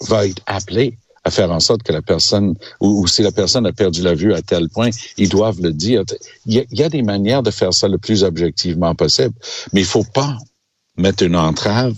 va 0.08 0.28
être 0.28 0.42
appelé 0.46 0.98
à 1.24 1.32
faire 1.32 1.52
en 1.52 1.60
sorte 1.60 1.84
que 1.84 1.94
la 1.94 2.02
personne, 2.02 2.56
ou, 2.80 3.08
si 3.08 3.22
la 3.22 3.32
personne 3.32 3.66
a 3.66 3.72
perdu 3.72 4.02
la 4.02 4.14
vue 4.14 4.34
à 4.34 4.42
tel 4.42 4.70
point, 4.70 4.90
ils 5.18 5.30
doivent 5.30 5.62
le 5.62 5.72
dire. 5.72 6.04
Il 6.46 6.66
y, 6.70 6.84
a, 6.84 6.90
des 6.90 7.02
manières 7.02 7.44
de 7.44 7.52
faire 7.52 7.74
ça 7.74 7.88
le 7.88 7.98
plus 7.98 8.24
objectivement 8.24 8.94
possible, 8.94 9.34
mais 9.72 9.82
il 9.82 9.86
faut 9.86 10.04
pas 10.04 10.38
mettre 10.98 11.24
une 11.24 11.36
entrave 11.36 11.96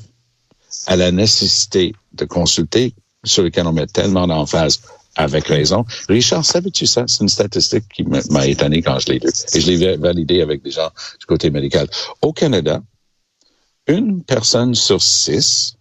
à 0.85 0.95
la 0.95 1.11
nécessité 1.11 1.93
de 2.13 2.25
consulter 2.25 2.93
sur 3.23 3.43
lequel 3.43 3.65
on 3.65 3.73
met 3.73 3.87
tellement 3.87 4.27
d'emphase 4.27 4.81
avec 5.15 5.47
raison. 5.47 5.85
Richard, 6.07 6.45
savais-tu 6.45 6.85
ça? 6.85 7.05
C'est 7.07 7.21
une 7.21 7.29
statistique 7.29 7.85
qui 7.93 8.03
m'a 8.03 8.45
étonné 8.45 8.81
quand 8.81 8.99
je 8.99 9.13
l'ai 9.13 9.19
lu. 9.19 9.29
Et 9.53 9.61
je 9.61 9.71
l'ai 9.71 9.97
validé 9.97 10.41
avec 10.41 10.61
des 10.61 10.71
gens 10.71 10.89
du 11.19 11.25
côté 11.25 11.49
médical. 11.49 11.87
Au 12.21 12.33
Canada, 12.33 12.81
une 13.87 14.23
personne 14.23 14.75
sur 14.75 15.01
six 15.01 15.77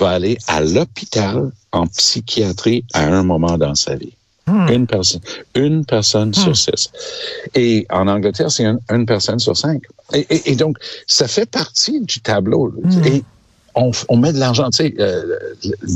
va 0.00 0.10
aller 0.10 0.38
à 0.48 0.60
l'hôpital 0.60 1.52
en 1.72 1.86
psychiatrie 1.86 2.84
à 2.92 3.06
un 3.06 3.22
moment 3.22 3.56
dans 3.58 3.74
sa 3.74 3.94
vie. 3.94 4.14
Hmm. 4.46 4.68
Une 4.68 4.86
personne, 4.86 5.20
une 5.54 5.84
personne 5.84 6.34
sur 6.34 6.52
hmm. 6.52 6.54
six. 6.54 6.90
Et 7.54 7.86
en 7.90 8.08
Angleterre, 8.08 8.50
c'est 8.50 8.64
une, 8.64 9.06
personne 9.06 9.38
sur 9.38 9.56
cinq. 9.56 9.82
Et, 10.12 10.56
donc, 10.56 10.78
ça 11.06 11.28
fait 11.28 11.48
partie 11.48 12.00
du 12.00 12.20
tableau. 12.20 12.72
Hmm. 12.82 13.04
Et 13.04 13.22
on, 13.74 13.90
on 14.08 14.16
met 14.16 14.32
de 14.32 14.38
l'argent, 14.38 14.68
tu 14.70 14.84
sais, 14.84 14.94
euh, 14.98 15.22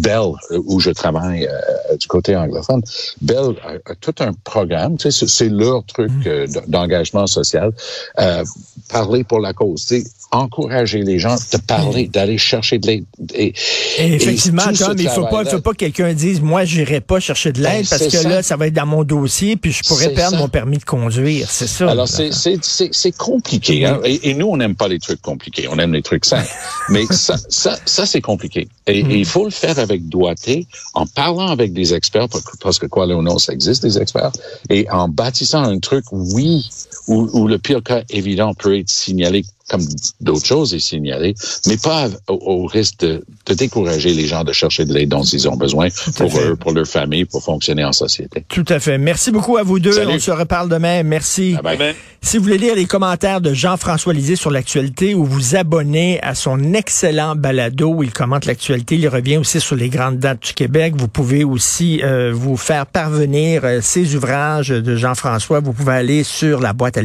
Bell, 0.01 0.31
où 0.67 0.81
je 0.81 0.91
travaille 0.91 1.47
euh, 1.47 1.97
du 1.97 2.07
côté 2.07 2.37
anglophone, 2.37 2.83
Bell 3.21 3.55
a, 3.65 3.91
a 3.91 3.95
tout 4.01 4.15
un 4.21 4.33
programme, 4.45 4.97
tu 4.97 5.11
sais, 5.11 5.27
c'est- 5.27 5.49
leur 5.49 5.85
truc 5.85 6.11
euh, 6.27 6.47
d- 6.47 6.61
d'engagement 6.69 7.27
social, 7.27 7.73
euh, 8.19 8.45
parler 8.91 9.25
pour 9.25 9.41
la 9.41 9.53
cause, 9.53 9.85
tu 9.87 10.01
sais, 10.03 10.07
encourager 10.33 11.03
les 11.03 11.19
gens 11.21 11.37
de 11.37 11.59
parler, 11.59 12.09
d'aller 12.09 12.39
chercher 12.39 12.79
de 12.79 12.87
l'aide. 12.89 13.05
Et, 13.35 13.55
Et 13.99 14.15
effectivement, 14.15 14.63
Tom, 14.77 14.97
il 14.99 15.09
faut 15.09 15.27
pas, 15.27 15.45
faut 15.45 15.61
pas 15.61 15.71
que 15.73 15.77
quelqu'un 15.77 16.13
dise, 16.13 16.41
moi, 16.41 16.65
j'irai 16.65 17.01
pas 17.01 17.21
chercher 17.21 17.53
de 17.53 17.61
l'aide 17.63 17.83
Ben, 17.83 17.87
parce 17.89 18.03
que 18.05 18.11
ça. 18.11 18.29
là, 18.29 18.43
ça 18.43 18.57
va 18.57 18.67
être 18.67 18.75
dans 18.75 18.87
mon 18.87 19.05
dossier, 19.05 19.55
puis 19.57 19.71
je 19.71 19.83
pourrais 19.87 20.11
perdre 20.11 20.37
ça. 20.37 20.43
mon 20.43 20.49
permis 20.49 20.79
de 20.79 20.85
conduire. 20.85 21.49
C'est 21.51 21.69
ça. 21.69 21.89
Alors, 21.91 22.09
c'est 22.09 23.13
compliqué. 23.17 23.85
Hein? 23.87 24.01
Et, 24.05 24.31
et 24.31 24.35
nous, 24.35 24.47
on 24.49 24.57
n'aime 24.57 24.75
pas 24.75 24.89
les 24.89 24.99
trucs 24.99 25.23
compliqués. 25.23 25.69
On 25.71 25.79
aime 25.79 25.93
les 25.93 26.03
trucs 26.03 26.25
simples. 26.25 26.49
Mais 26.89 27.05
ça, 27.11 27.37
ça, 27.65 27.79
ça 27.87 28.05
c'est 28.05 28.21
compliqué. 28.21 28.69
Et, 28.87 28.99
et 28.99 29.19
il 29.19 29.25
faut 29.25 29.45
le 29.45 29.51
faire 29.51 29.79
avec 29.79 30.07
doigté, 30.09 30.67
en 30.93 31.07
parlant 31.07 31.49
avec 31.49 31.73
des 31.73 31.95
experts, 31.95 32.29
parce 32.61 32.79
que- 32.79 32.87
quoi 32.87 33.07
ou 33.07 33.23
non, 33.23 33.39
ça 33.39 33.55
existe, 33.55 33.83
des 33.83 33.97
experts, 33.99 34.33
et 34.69 34.89
en 34.91 35.09
bâtissant 35.09 35.63
un 35.63 35.79
truc, 35.79 36.05
oui, 36.13 36.69
où, 37.09 37.29
où 37.33 37.49
le 37.49 37.59
pire 37.59 37.83
cas 37.83 38.03
évident 38.11 38.53
peut 38.53 38.79
être 38.79 38.91
signalé 38.91 39.45
comme 39.69 39.83
d'autres 40.21 40.45
choses 40.45 40.75
est 40.75 40.79
signalé, 40.79 41.35
mais 41.67 41.77
pas 41.77 42.09
au, 42.29 42.35
au 42.35 42.67
risque 42.67 43.01
de, 43.01 43.25
de 43.47 43.55
décourager 43.55 44.13
les 44.13 44.27
gens 44.27 44.45
de 44.45 44.53
chercher 44.53 44.85
de 44.85 44.93
l'aide 44.93 45.09
dont 45.09 45.23
ils 45.23 45.49
ont 45.49 45.57
besoin 45.57 45.89
pour 46.17 46.33
fait. 46.33 46.49
eux, 46.49 46.57
pour 46.57 46.73
leur 46.73 46.87
famille, 46.87 47.25
pour 47.25 47.43
fonctionner 47.43 47.85
en 47.85 47.93
société. 47.93 48.45
Tout 48.49 48.65
à 48.69 48.79
fait. 48.79 48.99
Merci 48.99 49.31
beaucoup 49.31 49.57
à 49.57 49.63
vous 49.63 49.79
deux. 49.79 49.93
Salut. 49.93 50.13
On 50.15 50.19
se 50.19 50.31
reparle 50.31 50.69
demain. 50.69 51.03
Merci. 51.03 51.57
Bye 51.63 51.77
bye. 51.79 51.95
Si 52.21 52.37
vous 52.39 52.45
voulez 52.45 52.59
lire 52.59 52.75
les 52.75 52.87
commentaires 52.87 53.41
de 53.41 53.53
Jean-François 53.53 54.13
Lisée 54.13 54.37
sur 54.37 54.51
l'actualité 54.51 55.15
ou 55.15 55.25
vous 55.25 55.57
abonner 55.57 56.21
à 56.23 56.35
son 56.35 56.73
excellent 56.75 57.37
balado 57.37 57.89
où 57.89 58.03
il 58.03 58.13
commente 58.13 58.47
l'actualité, 58.47 58.97
il 58.97 59.09
revient 59.09 59.37
aussi 59.37 59.61
sur 59.61 59.77
les 59.77 59.89
grandes 59.89 60.19
dates 60.19 60.43
du 60.43 60.55
Québec. 60.55 60.95
Vous 60.97 61.09
pouvez 61.09 61.45
aussi 61.45 62.03
euh, 62.03 62.33
vous 62.35 62.57
faire 62.57 62.87
parvenir 62.87 63.63
euh, 63.65 63.81
ces 63.83 64.15
ouvrages 64.15 64.69
de 64.69 64.97
Jean-François. 64.97 65.61
Vous 65.61 65.73
pouvez 65.73 65.93
aller 65.93 66.23
sur 66.23 66.61
la 66.61 66.73
boîte 66.73 66.99